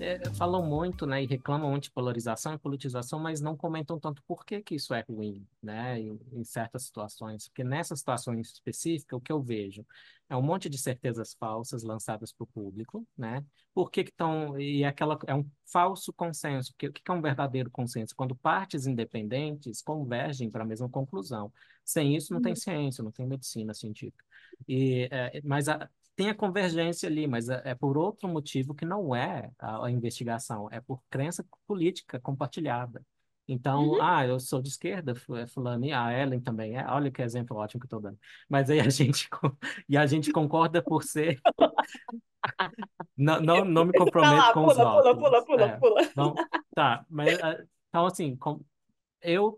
[0.00, 4.46] É, falam muito, né, e reclamam de polarização e politização, mas não comentam tanto por
[4.46, 7.48] que que isso é ruim, né, em, em certas situações.
[7.48, 9.84] Porque nessa situação específica, o que eu vejo
[10.28, 13.44] é um monte de certezas falsas lançadas para o público, né?
[13.74, 14.58] Por que estão...
[14.58, 16.72] E é aquela, é um falso consenso.
[16.72, 18.14] Porque, o que que é um verdadeiro consenso?
[18.14, 21.52] Quando partes independentes convergem para a mesma conclusão.
[21.84, 24.24] Sem isso, não tem ciência, não tem medicina científica.
[24.68, 25.90] E, é, mas a,
[26.20, 29.90] tem a convergência ali, mas é, é por outro motivo que não é a, a
[29.90, 33.02] investigação, é por crença política compartilhada.
[33.48, 34.02] Então, Uhum.
[34.02, 36.86] ah, eu sou de esquerda, é fulano, e a Ellen também é.
[36.88, 38.18] Olha que exemplo ótimo que eu estou dando.
[38.48, 39.28] Mas aí a gente,
[39.88, 41.40] e a gente concorda por ser.
[43.16, 46.00] Não, não, não me comprometo lá, com os pula, pula, pula, pula, É, pula.
[46.12, 46.42] então,
[46.74, 48.64] tá, mas ah, então assim, com-
[49.22, 49.56] eu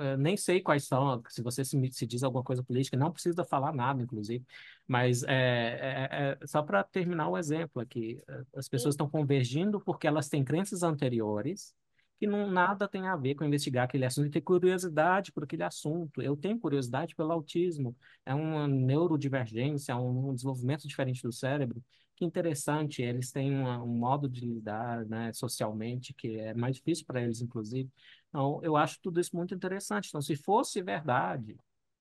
[0.00, 3.44] eh, nem sei quais são, se você se, se diz alguma coisa política, não precisa
[3.44, 4.44] falar nada, inclusive,
[4.86, 8.20] mas é, é- é- só para terminar o exemplo aqui,
[8.54, 11.74] as pessoas estão convergindo porque elas têm crenças anteriores
[12.18, 15.64] que não nada tem a ver com investigar aquele assunto e ter curiosidade por aquele
[15.64, 16.22] assunto.
[16.22, 21.82] Eu tenho curiosidade pelo autismo, é uma neurodivergência, é um desenvolvimento diferente do cérebro.
[22.14, 27.04] Que interessante, eles têm uma, um modo de lidar, né, socialmente que é mais difícil
[27.06, 27.90] para eles, inclusive.
[28.32, 30.08] Então, eu acho tudo isso muito interessante.
[30.08, 31.56] Então, se fosse verdade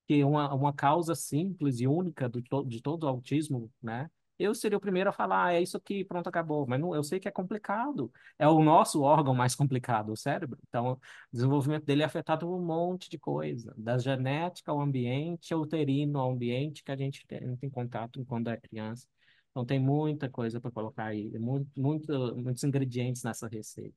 [0.08, 4.10] que uma, uma causa simples e única do, de todo o autismo, né,
[4.40, 6.66] eu seria o primeiro a falar, ah, é isso aqui, pronto, acabou.
[6.66, 8.12] Mas não, eu sei que é complicado.
[8.40, 10.58] É o nosso órgão mais complicado, o cérebro.
[10.68, 11.00] Então, o
[11.32, 16.18] desenvolvimento dele é afetado por um monte de coisa, da genética ao ambiente, ao uterino
[16.20, 19.06] ao ambiente que a gente tem, tem contato quando é criança.
[19.52, 23.96] Então, tem muita coisa para colocar aí, muito, muito, muitos ingredientes nessa receita.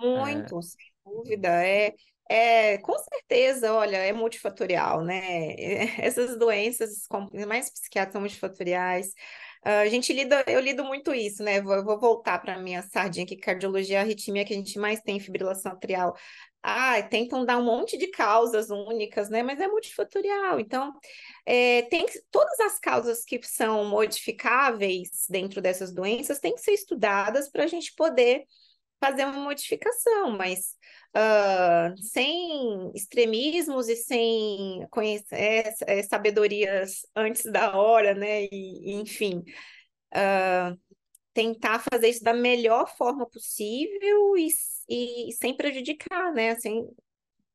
[0.00, 0.48] É...
[0.64, 1.48] sem dúvida.
[1.48, 1.94] É,
[2.28, 5.54] é, com certeza, olha, é multifatorial, né?
[5.98, 7.06] Essas doenças,
[7.46, 9.08] mais psiquiátricas são multifatoriais.
[9.66, 11.60] Uh, a gente lida, eu lido muito isso, né?
[11.60, 15.72] Vou, vou voltar para minha sardinha que cardiologia, arritmia que a gente mais tem, fibrilação
[15.72, 16.14] atrial.
[16.62, 19.42] Ah, tentam dar um monte de causas únicas, né?
[19.42, 20.58] Mas é multifatorial.
[20.60, 20.92] Então,
[21.46, 27.50] é, tem todas as causas que são modificáveis dentro dessas doenças têm que ser estudadas
[27.50, 28.44] para a gente poder
[29.00, 30.76] fazer uma modificação, mas
[31.16, 38.44] uh, sem extremismos e sem conhecer, é, é, sabedorias antes da hora, né?
[38.44, 39.42] E, e enfim,
[40.14, 40.78] uh,
[41.32, 44.48] tentar fazer isso da melhor forma possível e,
[44.88, 46.56] e, sem prejudicar, né?
[46.56, 46.88] Sem,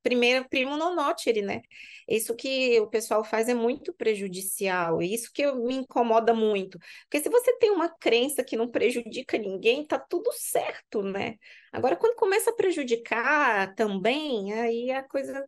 [0.01, 1.61] primeiro, primo não note ele, né?
[2.07, 6.79] Isso que o pessoal faz é muito prejudicial, e isso que me incomoda muito.
[7.03, 11.35] Porque se você tem uma crença que não prejudica ninguém, tá tudo certo, né?
[11.71, 15.47] Agora, quando começa a prejudicar também, aí a coisa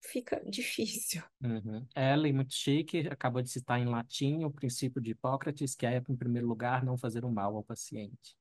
[0.00, 1.22] fica difícil.
[1.42, 1.86] Uhum.
[1.94, 6.16] Ellen, muito chique, acabou de citar em latim o princípio de Hipócrates, que é, em
[6.16, 8.36] primeiro lugar, não fazer o um mal ao paciente.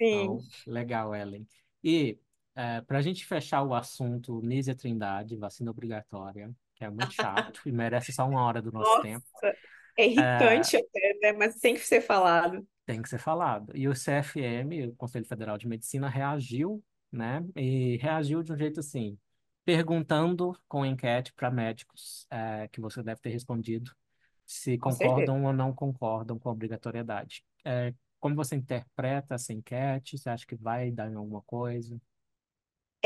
[0.00, 0.22] Sim.
[0.22, 1.46] Então, legal, Ellen.
[1.82, 2.18] E
[2.54, 7.60] é, para a gente fechar o assunto Nízia Trindade, vacina obrigatória, que é muito chato
[7.66, 9.26] e merece só uma hora do nosso Nossa, tempo.
[9.98, 11.32] é irritante até, né?
[11.32, 12.66] Mas tem que ser falado.
[12.86, 13.72] Tem que ser falado.
[13.74, 17.44] E o CFM, o Conselho Federal de Medicina, reagiu, né?
[17.56, 19.18] E reagiu de um jeito assim,
[19.64, 23.90] perguntando com enquete para médicos, é, que você deve ter respondido,
[24.46, 25.46] se Com concordam certeza.
[25.46, 27.44] ou não concordam com a obrigatoriedade.
[27.64, 30.18] É, como você interpreta essa enquete?
[30.18, 31.98] Você acha que vai dar em alguma coisa?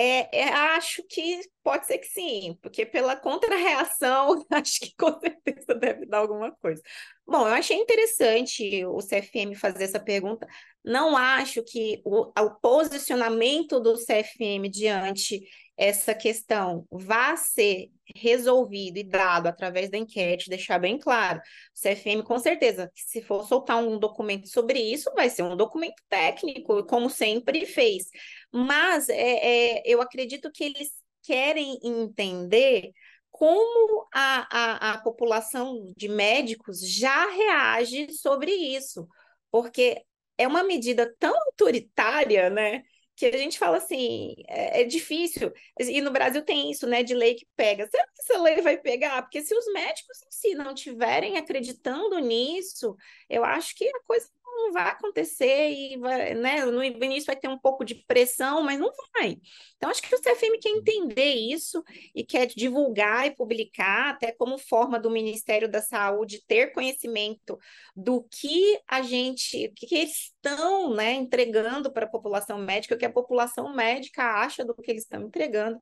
[0.01, 5.75] É, é, acho que pode ser que sim, porque pela contra-reação, acho que com certeza
[5.75, 6.81] deve dar alguma coisa.
[7.27, 10.47] Bom, eu achei interessante o CFM fazer essa pergunta.
[10.85, 15.41] Não acho que o, o posicionamento do CFM diante
[15.79, 21.39] essa questão vá ser resolvido e dado através da enquete, deixar bem claro.
[21.39, 26.03] O CFM, com certeza, se for soltar um documento sobre isso, vai ser um documento
[26.09, 28.09] técnico, como sempre fez.
[28.53, 30.91] Mas é, é, eu acredito que eles
[31.23, 32.91] querem entender
[33.31, 39.07] como a, a, a população de médicos já reage sobre isso,
[39.49, 40.03] porque
[40.37, 42.83] é uma medida tão autoritária, né?
[43.19, 47.15] Que a gente fala assim, é, é, difícil, e no Brasil tem isso, né, de
[47.15, 47.89] lei que pega.
[47.91, 49.23] Será que essa lei vai pegar?
[49.23, 52.97] Porque se os médicos em si não estiverem acreditando nisso,
[53.29, 54.29] eu acho que a coisa
[54.59, 58.79] não vai acontecer e vai, né, no início vai ter um pouco de pressão, mas
[58.79, 59.37] não vai.
[59.77, 61.83] Então, acho que o CFM quer entender isso
[62.15, 67.59] e quer divulgar e publicar, até como forma do Ministério da Saúde ter conhecimento
[67.95, 73.07] do que a gente, que eles estão né, entregando para a população médica, o que
[73.07, 75.81] a população médica acha do que eles estão entregando.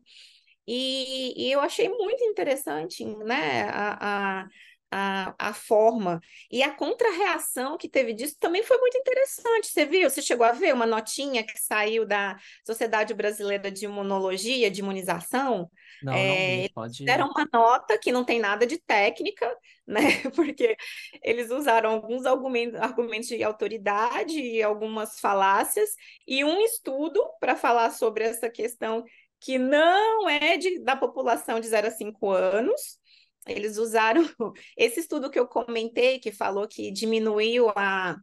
[0.66, 4.48] E, e eu achei muito interessante né, a, a
[4.96, 6.20] a, a forma.
[6.50, 9.68] E a contrarreação que teve disso também foi muito interessante.
[9.68, 10.08] Você viu?
[10.08, 15.70] Você chegou a ver uma notinha que saiu da Sociedade Brasileira de Imunologia, de Imunização?
[16.00, 16.68] Não, não É, vi.
[16.74, 17.04] Pode.
[17.04, 19.46] deram uma nota que não tem nada de técnica,
[19.86, 20.00] né?
[20.34, 20.76] Porque
[21.22, 25.90] eles usaram alguns argumentos, argumentos de autoridade e algumas falácias,
[26.26, 29.04] e um estudo para falar sobre essa questão
[29.40, 32.98] que não é de, da população de 0 a 5 anos,
[33.46, 34.22] eles usaram
[34.76, 38.16] esse estudo que eu comentei, que falou que diminuiu a,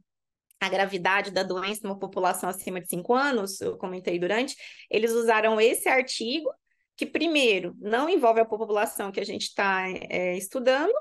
[0.59, 4.55] a gravidade da doença numa população acima de 5 anos, eu comentei durante,
[4.89, 6.49] eles usaram esse artigo,
[6.95, 10.93] que, primeiro, não envolve a população que a gente está é, estudando,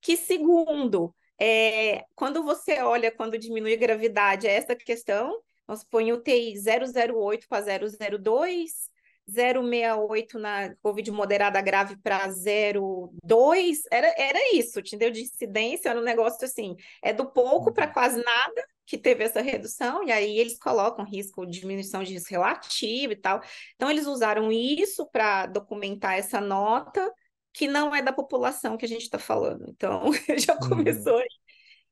[0.00, 6.12] que, segundo, é, quando você olha, quando diminui a gravidade, é essa questão, nós põe
[6.12, 8.87] UTI 008 para 002,
[9.28, 15.10] 0,68 na Covid moderada grave para 0,2, era, era isso, entendeu?
[15.10, 19.42] De incidência, era um negócio assim, é do pouco para quase nada, que teve essa
[19.42, 23.40] redução, e aí eles colocam risco, diminuição de risco relativo e tal.
[23.74, 27.12] Então, eles usaram isso para documentar essa nota,
[27.52, 29.64] que não é da população que a gente está falando.
[29.68, 30.68] Então, já Uhum.
[30.68, 31.28] começou aí.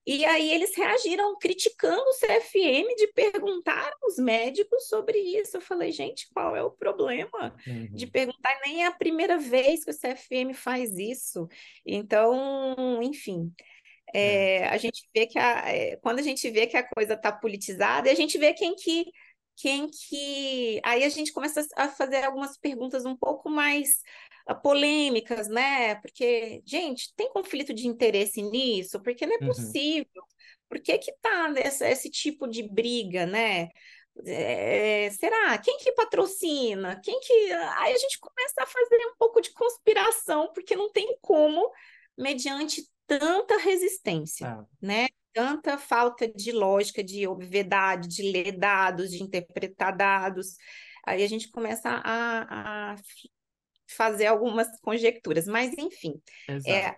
[0.06, 5.56] E aí eles reagiram criticando o CFM de perguntar aos médicos sobre isso.
[5.56, 7.54] Eu falei, gente, qual é o problema
[7.92, 8.10] de Uhum.
[8.10, 8.58] perguntar?
[8.64, 11.48] Nem é a primeira vez que o CFM faz isso.
[11.84, 13.52] Então, enfim,
[14.14, 14.46] É.
[14.62, 17.32] é, a gente vê que a, é, quando a gente vê que a coisa está
[17.32, 19.06] politizada, a gente vê quem que
[19.58, 24.02] quem que aí a gente começa a fazer algumas perguntas um pouco mais
[24.54, 25.96] polêmicas, né?
[25.96, 29.00] Porque, gente, tem conflito de interesse nisso?
[29.02, 29.46] Porque não é Uhum.
[29.46, 30.22] possível.
[30.68, 33.68] Por que que tá esse, esse tipo de briga, né?
[34.26, 35.58] É, será?
[35.58, 37.00] Quem que patrocina?
[37.02, 37.32] Quem que.
[37.52, 41.70] Aí a gente começa a fazer um pouco de conspiração, porque não tem como,
[42.16, 45.06] mediante tanta resistência, Ah, né?
[45.32, 50.56] Tanta falta de lógica, de obviedade, de ler dados, de interpretar dados.
[51.04, 52.96] Aí a gente começa a, a
[53.88, 56.20] fazer algumas conjecturas, mas enfim,
[56.64, 56.88] é,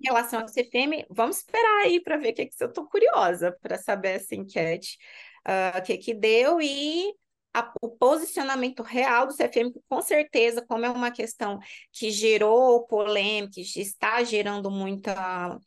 [0.00, 3.52] em relação ao CFM, vamos esperar aí para ver o que, que eu estou curiosa
[3.62, 4.98] para saber essa enquete,
[5.44, 7.12] ah, o que que deu e
[7.54, 11.58] a- o posicionamento real do CFM, que com certeza, como é uma questão
[11.92, 15.58] que gerou polêmica, que está gerando muita,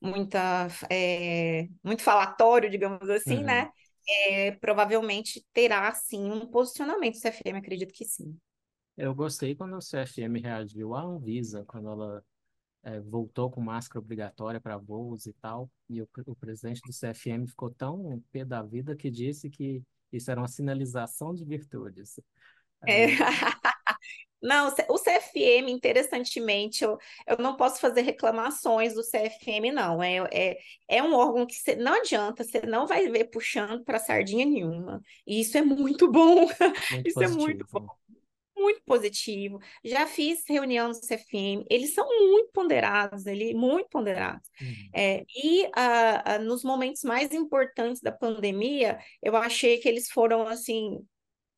[0.00, 3.44] muita, é, muito falatório, digamos assim, Uhum.
[3.44, 3.70] né?
[4.28, 8.38] É, provavelmente terá sim um posicionamento do CFM, acredito que sim.
[8.98, 12.24] Eu gostei quando o CFM reagiu à Anvisa, quando ela
[12.82, 17.46] eh, voltou com máscara obrigatória para voos e tal, e o, o presidente do CFM
[17.46, 19.80] ficou tão pé da vida que disse que
[20.12, 22.18] isso era uma sinalização de virtudes.
[22.88, 23.06] É.
[24.40, 26.96] Não, o CFM, interessantemente, eu,
[27.26, 30.00] eu não posso fazer reclamações do CFM, não.
[30.00, 34.46] É, é, é um órgão que não adianta, você não vai ver puxando para sardinha
[34.46, 35.02] nenhuma.
[35.26, 36.46] E isso é muito bom.
[36.92, 37.97] muito Isso é muito bom, positivo.
[38.58, 39.60] Muito positivo.
[39.84, 44.48] Já fiz reunião do CFM, eles são muito ponderados, ele, muito ponderados.
[44.60, 44.90] Uhum.
[44.94, 50.98] É, e ah, nos momentos mais importantes da pandemia, eu achei que eles foram assim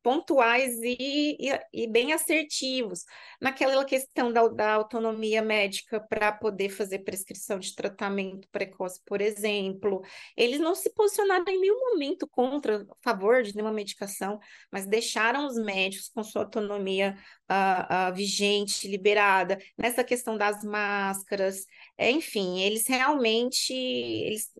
[0.02, 3.04] pontuais e, e, e bem assertivos
[3.40, 10.02] naquela questão da, da autonomia médica para poder fazer prescrição de tratamento precoce, por exemplo.
[10.36, 14.38] Eles não se posicionaram em nenhum momento contra, a favor de nenhuma medicação,
[14.70, 17.16] mas deixaram os médicos com sua autonomia
[17.50, 21.64] uh, uh, vigente, liberada, nessa questão das máscaras,
[22.08, 24.50] enfim, eles realmente, eles,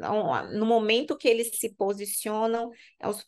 [0.53, 2.71] no momento que eles se posicionam,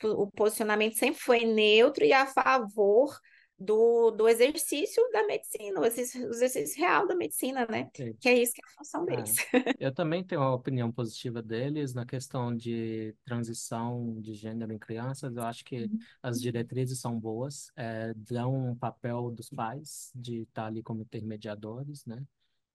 [0.05, 3.17] o posicionamento sempre foi neutro e a favor
[3.59, 7.89] do, do exercício da medicina, o exercício, o exercício real da medicina, né?
[7.97, 8.13] Sim.
[8.21, 9.17] Que é isso que é a função É.
[9.17, 9.35] deles.
[9.81, 15.37] Eu também tenho uma opinião positiva deles na questão de transição de gênero em crianças.
[15.37, 15.89] Eu acho que
[16.23, 22.05] as diretrizes são boas, é, dão um papel dos pais de estar ali como intermediadores,
[22.05, 22.23] né?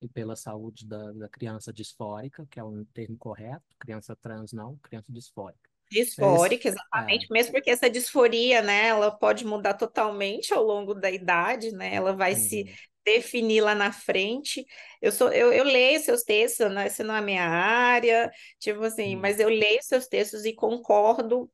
[0.01, 4.77] E pela saúde da, da criança disfórica, que é um termo correto, criança trans não,
[4.77, 5.69] criança disfórica.
[5.89, 6.71] Disfórica, É.
[6.71, 11.95] exatamente, mesmo porque essa disforia, né, ela pode mudar totalmente ao longo da idade, né?
[11.95, 12.65] Ela vai se
[13.05, 14.65] definir lá na frente.
[15.01, 16.87] Eu sou, eu, eu leio seus textos, né?
[16.87, 18.29] Essa não é a minha área,
[18.59, 21.49] tipo assim, mas eu leio seus textos e concordo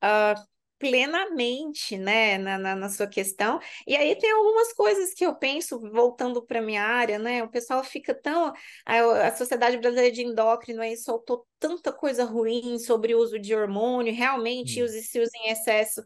[0.00, 0.34] ah,
[0.82, 3.60] plenamente, né, na, na, na sua questão.
[3.86, 7.40] E aí tem algumas coisas que eu penso, voltando para minha área, né?
[7.44, 8.52] O pessoal fica tão.
[8.84, 13.54] A, a Sociedade Brasileira de Endócrino aí soltou tanta coisa ruim sobre o uso de
[13.54, 14.84] hormônio, realmente Hum.
[14.84, 16.02] use se usa em excesso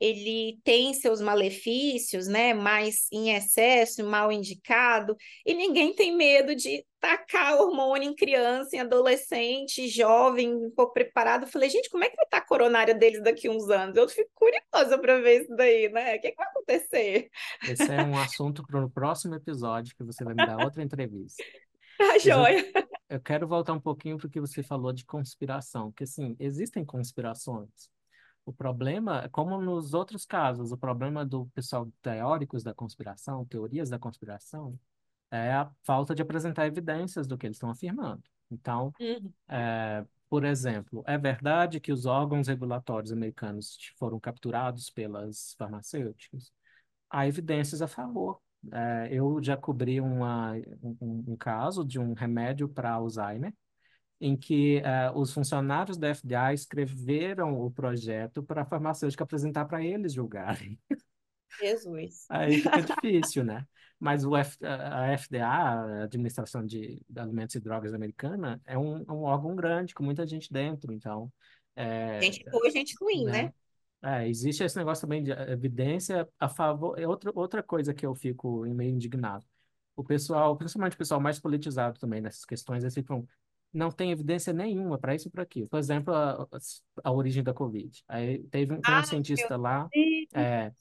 [0.00, 2.52] ele tem seus malefícios, né?
[2.52, 5.16] Mas em excesso, mal indicado,
[5.46, 11.42] e ninguém tem medo de tacar hormônio em criança, em adolescente, jovem, pouco preparado.
[11.42, 13.96] Eu falei, gente, como é que vai estar a coronária deles daqui a uns anos?
[13.96, 16.16] Eu fico curiosa para ver isso daí, né?
[16.16, 17.30] O que, é que vai acontecer?
[17.68, 21.42] Esse é um assunto para o próximo episódio, que você vai me dar outra entrevista.
[21.96, 22.72] Tá Mas eu, joia.
[23.08, 26.84] eu quero voltar um pouquinho para o que você falou de conspiração, porque assim, existem
[26.84, 27.70] conspirações.
[28.46, 33.98] O problema, como nos outros casos, o problema do pessoal teóricos da conspiração, teorias da
[33.98, 34.78] conspiração,
[35.30, 38.22] é a falta de apresentar evidências do que eles estão afirmando.
[38.50, 39.32] Então, Uhum.
[39.48, 46.52] é, por exemplo, é verdade que os órgãos regulatórios americanos foram capturados pelas farmacêuticas?
[47.10, 48.40] Há evidências a favor.
[48.72, 50.52] É, eu já cobri uma,
[50.82, 53.54] um, um caso de um remédio para Alzheimer,
[54.20, 59.84] em que eh, os funcionários da FDA escreveram o projeto para a farmacêutica apresentar para
[59.84, 60.78] eles julgarem.
[61.60, 62.26] Jesus.
[62.28, 63.66] Aí fica difícil, né?
[63.98, 69.04] Mas o F, a a FDA, a Administração de Alimentos e Drogas Americana, é um,
[69.08, 70.92] um órgão grande, com muita gente dentro.
[70.92, 71.32] Então,
[71.76, 73.44] É, Gente boa, gente ruim, né?
[73.44, 73.54] né?
[74.02, 76.98] É, existe esse negócio também de evidência a favor.
[76.98, 79.46] É outra, outra coisa que eu fico meio indignado.
[79.96, 83.26] O pessoal, principalmente o pessoal mais politizado também nessas questões, eles ficam,
[83.74, 85.68] não tem evidência nenhuma para isso e para aquilo.
[85.68, 86.46] Por exemplo, a,
[87.02, 88.02] a origem da Covid.
[88.08, 89.88] Aí teve, um- tem um Ah, meu cientista lá,
[90.34, 90.72] é,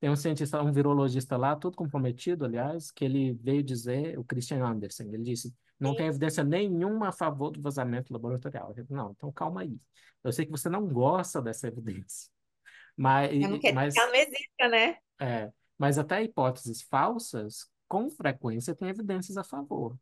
[0.00, 4.64] tem um cientista, um virologista lá, todo comprometido, aliás, que ele veio dizer, o Christian
[4.64, 8.68] Andersen, ele disse, não tem evidência nenhuma a favor do vazamento laboratorial.
[8.70, 9.76] Falei, não, então calma aí.
[10.24, 12.30] Eu sei que você não gosta dessa evidência.
[12.96, 14.96] Mas, Eu não quero mas, que ela não exista, né?
[15.20, 19.96] é, mas até hipóteses falsas, com frequência, tem evidências a favor.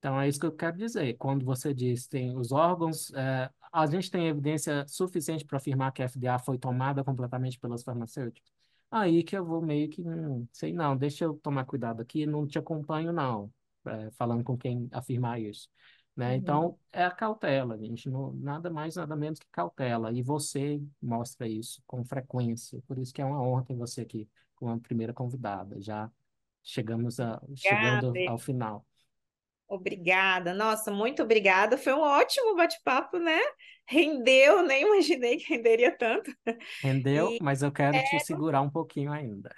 [0.00, 1.14] Então, é isso que eu quero dizer.
[1.18, 6.02] Quando você diz tem os órgãos, é, a gente tem evidência suficiente para afirmar que
[6.02, 8.50] a FDA foi tomada completamente pelas farmacêuticas.
[8.90, 12.46] Aí que eu vou meio que, hum, sei não, deixa eu tomar cuidado aqui, não
[12.46, 13.52] te acompanho não,
[13.86, 15.68] é, falando com quem afirmar isso.
[16.16, 16.30] Né?
[16.30, 16.34] Uhum.
[16.34, 20.10] Então, é a cautela, gente, não, nada mais, nada menos que cautela.
[20.12, 22.82] E você mostra isso com frequência.
[22.88, 25.80] Por isso que é uma honra ter você aqui como a primeira convidada.
[25.80, 26.10] Já
[26.62, 28.84] chegamos a, chegando ao final.
[29.70, 30.52] Obrigada.
[30.52, 31.78] Nossa, muito obrigada.
[31.78, 33.38] Foi um ótimo bate-papo, né?
[33.86, 36.34] Rendeu, nem imaginei que renderia tanto.
[36.82, 39.54] Rendeu, E mas eu quero te segurar um pouquinho ainda.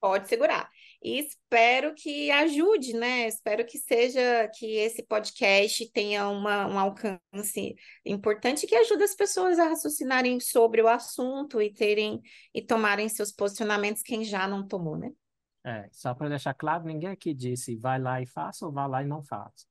[0.00, 0.70] pode segurar.
[1.02, 3.26] E espero que ajude, né?
[3.28, 7.74] Espero que seja, que esse podcast tenha uma, um alcance
[8.04, 12.20] importante que ajude as pessoas a raciocinarem sobre o assunto e terem
[12.54, 15.10] e tomarem seus posicionamentos, quem já não tomou, né?
[15.64, 19.02] É, só para deixar claro, ninguém aqui disse vai lá e faça ou vai lá
[19.02, 19.66] e não faça.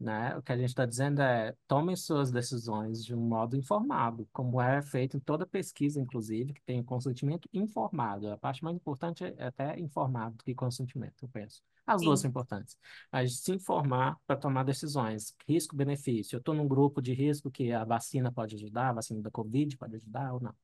[0.00, 0.36] Né?
[0.36, 4.60] O que a gente está dizendo é tome suas decisões de um modo informado, como
[4.60, 8.30] é feito em toda pesquisa, inclusive, que tem consentimento informado.
[8.30, 11.60] A parte mais importante é até informado do que consentimento, eu penso.
[11.84, 12.24] As duas Sim.
[12.24, 12.76] são importantes.
[13.10, 16.36] Mas se informar para tomar decisões, risco-benefício.
[16.36, 19.76] Eu estou num grupo de risco que a vacina pode ajudar, a vacina da Covid
[19.76, 20.54] pode ajudar ou não.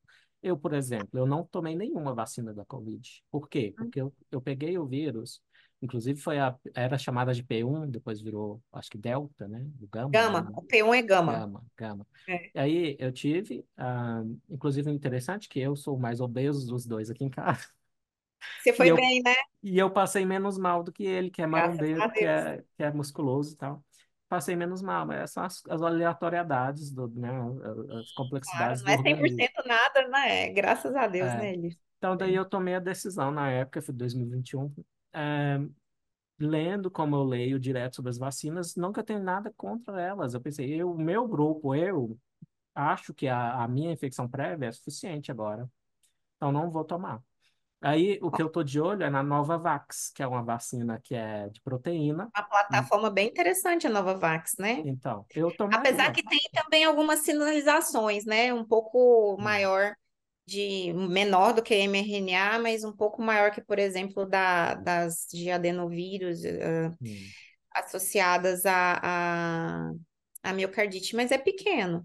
[0.45, 3.25] Eu, por exemplo, eu não tomei nenhuma vacina da Covid.
[3.31, 3.73] Por quê?
[3.77, 5.41] Porque eu, eu peguei o vírus,
[5.81, 9.67] inclusive foi a, era chamada de P1, depois virou, acho que Delta, né?
[9.81, 10.11] O Gama.
[10.13, 10.51] Gama, né?
[10.55, 11.33] o P1 é gama.
[11.33, 12.07] Gama, gama.
[12.29, 12.51] É.
[12.55, 17.11] E aí eu tive, ah, inclusive interessante que eu sou o mais obeso dos dois
[17.11, 17.67] aqui em casa.
[18.59, 19.35] Você foi E eu- bem, né?
[19.63, 22.93] E eu passei menos mal do que ele, que é marombeiro, que é, que é
[22.93, 23.83] musculoso e tal.
[24.29, 27.31] Passei menos mal, mas são as, as aleatoriedades, do, né?
[27.31, 29.39] As Claro, complexidades não é do organismo.
[29.39, 30.49] 100% nada, né?
[30.51, 31.37] Graças a Deus, É.
[31.37, 31.79] né, Eli?
[31.99, 34.71] Então, daí eu tomei a decisão na época, foi 2021,
[35.13, 35.59] é,
[36.39, 40.35] lendo como eu leio direto sobre as vacinas, nunca tenho nada contra elas.
[40.35, 42.19] Eu pensei, eu, o meu grupo, eu
[42.75, 45.71] acho que a, a minha infecção prévia é suficiente agora,
[46.37, 47.23] então não vou tomar.
[47.85, 51.15] Aí, o que eu tô de olho é na Novavax, que é uma vacina que
[51.15, 52.33] é de proteína.
[52.37, 54.85] Uma plataforma bem interessante a Novavax, né?
[54.85, 55.85] Então, eu tomaria.
[55.85, 58.53] Apesar que tem também algumas sinalizações, né?
[58.55, 59.41] Um pouco Hum.
[59.41, 59.95] maior
[60.47, 65.51] de menor do que mRNA, mas um pouco maior que, por exemplo, da, das de
[65.51, 66.43] adenovírus
[67.01, 67.35] Hum,
[67.75, 69.93] associadas a, a,
[70.43, 72.05] a miocardite, mas é pequeno.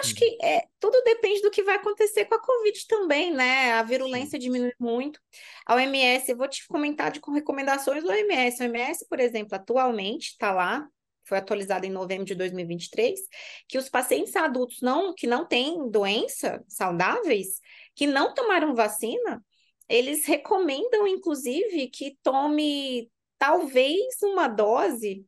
[0.00, 0.14] Acho Uhum.
[0.16, 3.72] que é, tudo depende do que vai acontecer com a Covid também, né?
[3.72, 5.20] A virulência diminui muito.
[5.66, 8.62] A OMS, eu vou te comentar de com recomendações do OMS.
[8.62, 10.86] A OMS, por exemplo, atualmente está lá,
[11.24, 13.20] foi atualizada em novembro de 2023,
[13.68, 17.60] que os pacientes adultos não, que não têm doença, saudáveis,
[17.94, 19.44] que não tomaram vacina,
[19.88, 25.24] eles recomendam, inclusive, que tome talvez uma dose,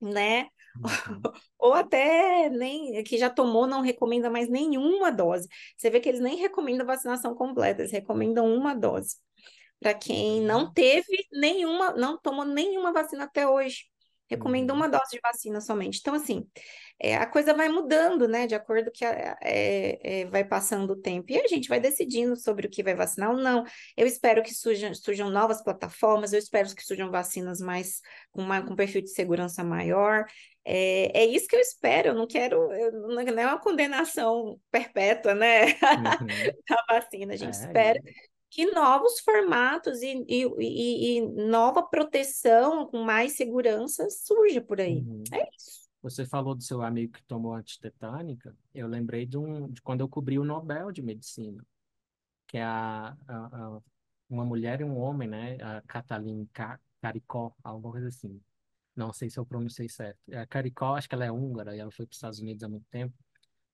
[0.00, 0.48] né?
[0.76, 1.20] Uhum.
[1.58, 5.48] Ou até nem que já tomou, não recomenda mais nenhuma dose.
[5.76, 9.16] Você vê que eles nem recomendam vacinação completa, eles recomendam uma dose.
[9.80, 13.84] Para quem não teve nenhuma, não tomou nenhuma vacina até hoje.
[14.34, 14.78] Recomenda Uhum.
[14.80, 15.98] uma dose de vacina somente.
[16.00, 16.46] Então, assim,
[16.98, 18.46] é, a coisa vai mudando, né?
[18.46, 21.30] De acordo que a- é, é, vai passando o tempo.
[21.32, 23.64] E a gente vai decidindo sobre o que vai vacinar ou não.
[23.96, 28.00] Eu espero que surjam, surjam novas plataformas, eu espero que surjam vacinas mais
[28.30, 30.24] com, uma, com perfil de segurança maior.
[30.64, 32.08] É, é isso que eu espero.
[32.08, 35.74] Eu não quero, eu, não é uma condenação perpétua, né?
[36.20, 36.52] Uhum.
[36.68, 37.34] da vacina.
[37.34, 38.00] A gente É, espera
[38.54, 44.98] que novos formatos e, e, e- e nova proteção com mais segurança surja por aí.
[44.98, 45.24] Uhum.
[45.32, 45.88] É isso.
[46.00, 48.56] Você falou do seu amigo que tomou antitetânica.
[48.72, 51.66] Eu lembrei de, um, de quando eu cobri o Nobel de Medicina,
[52.46, 53.36] que é a, a-
[53.76, 53.80] a-
[54.30, 55.56] uma mulher e um homem, né?
[55.60, 58.40] A Katalin Ka- Karikó, alguma coisa assim.
[58.94, 60.18] Não sei se eu pronunciei certo.
[60.32, 62.68] A Karikó, acho que ela é húngara e ela foi para os Estados Unidos há
[62.68, 63.14] muito tempo.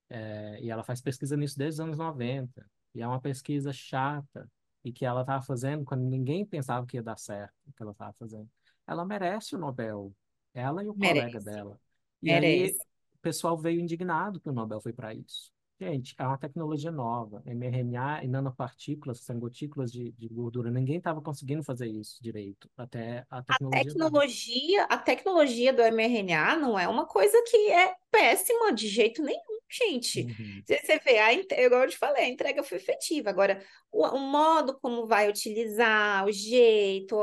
[0.08, 2.64] É, e ela faz pesquisa nisso desde os anos 90.
[2.94, 4.48] E é uma pesquisa chata
[4.84, 7.92] e que ela estava fazendo quando ninguém pensava que ia dar certo o que ela
[7.92, 8.48] estava fazendo.
[8.86, 10.14] Ela merece o Nobel.
[10.54, 11.44] Ela e o colega Merece.
[11.44, 11.80] dela.
[12.22, 12.78] E aí Merece.
[13.14, 15.52] o pessoal veio indignado que o Nobel foi para isso.
[15.80, 20.70] Gente, é uma tecnologia nova, mRNA e nanopartículas, são gotículas de, de gordura.
[20.70, 24.14] Ninguém estava conseguindo fazer isso direito, até a A tecnologia veio.
[24.14, 29.59] tecnologia, a tecnologia do mRNA não é uma coisa que é péssima de jeito nenhum,
[29.70, 30.22] gente.
[30.22, 30.62] Uhum.
[30.66, 33.30] Você vê, a, igual eu te falei, a entrega foi efetiva.
[33.30, 37.16] Agora, o, o modo como vai utilizar, o jeito,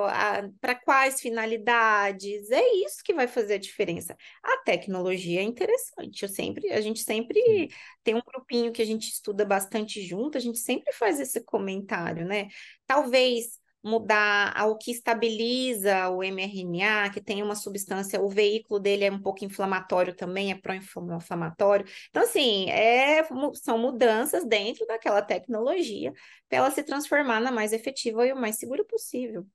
[0.61, 4.15] para quais finalidades, é isso que vai fazer a diferença.
[4.44, 6.24] A tecnologia é interessante.
[6.24, 7.68] Eu sempre, a gente sempre Sim.
[8.03, 12.26] tem um grupinho que a gente estuda bastante junto, a gente sempre faz esse comentário,
[12.26, 12.48] né?
[12.86, 19.12] Talvez mudar ao que estabiliza o mRNA, que tem uma substância, o veículo dele é
[19.12, 21.86] um pouco inflamatório também, é pró-inflamatório.
[22.10, 23.24] Então, assim, é,
[23.56, 26.14] são mudanças dentro daquela tecnologia
[26.48, 29.46] para ela se transformar na mais efetiva e o mais segura possível.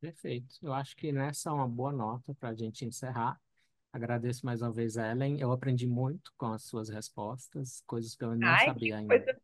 [0.00, 0.56] Perfeito.
[0.62, 3.40] Eu acho que nessa é uma boa nota para a gente encerrar.
[3.92, 5.40] Agradeço mais uma vez a Ellen.
[5.40, 9.18] Eu aprendi muito com as suas respostas, coisas que eu não Ai, sabia ainda.
[9.18, 9.40] coisa.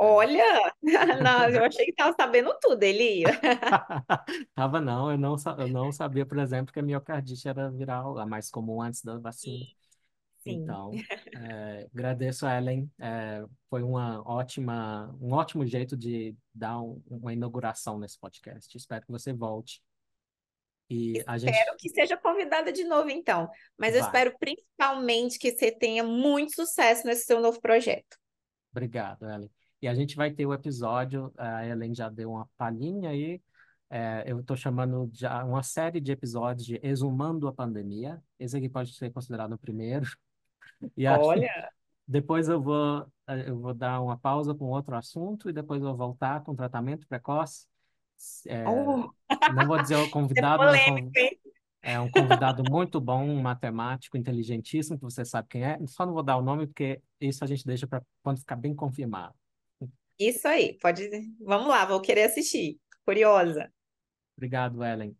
[0.00, 0.72] Olha,
[1.22, 3.26] não, eu achei que estava sabendo tudo, Elia.
[4.54, 8.16] Tava não, eu não, sa- eu não sabia, por exemplo, que a miocardite era viral,
[8.16, 9.64] a mais comum antes da vacina.
[10.38, 10.52] Sim.
[10.52, 10.92] Então,
[11.34, 12.88] é, agradeço a Ellen.
[13.00, 18.76] é, foi uma ótima, um ótimo jeito de dar um- uma inauguração nesse podcast.
[18.76, 19.82] Espero que você volte.
[20.88, 23.50] E a gente Espero que seja convidada de novo, então.
[23.76, 24.08] Mas eu vai.
[24.08, 28.16] espero principalmente que você tenha muito sucesso nesse seu novo projeto.
[28.70, 29.50] Obrigado, Ellen.
[29.80, 33.40] E a gente vai ter o episódio, a Ellen já deu uma palhinha aí.
[33.88, 38.22] é, eu estou chamando já uma série de episódios de Exumando a Pandemia.
[38.38, 40.06] Esse aqui pode ser considerado o primeiro.
[40.96, 41.48] E Olha,
[42.06, 43.06] depois eu vou,
[43.46, 47.06] eu vou dar uma pausa com outro assunto e depois eu vou voltar com tratamento
[47.06, 47.66] precoce.
[48.46, 49.10] É, oh,
[49.54, 51.12] não vou dizer o é convidado, mas polêmico,
[51.80, 55.78] é um convidado muito bom, um matemático inteligentíssimo, que você sabe quem é.
[55.86, 58.74] Só não vou dar o nome, porque isso a gente deixa para quando ficar bem
[58.74, 59.34] confirmado.
[60.18, 61.08] Isso aí, pode.
[61.40, 62.80] Vamos lá, vou querer assistir.
[63.04, 63.72] Curiosa.
[64.36, 65.16] Obrigado, Ellen.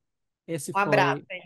[0.46, 1.42] Esse Um abraço, foi, hein?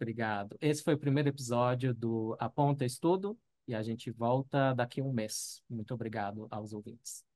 [0.00, 0.56] obrigado.
[0.60, 5.12] Esse foi o primeiro episódio do Aponta Estudo e a gente volta daqui a um
[5.12, 5.62] mês.
[5.68, 7.27] Muito obrigado aos ouvintes.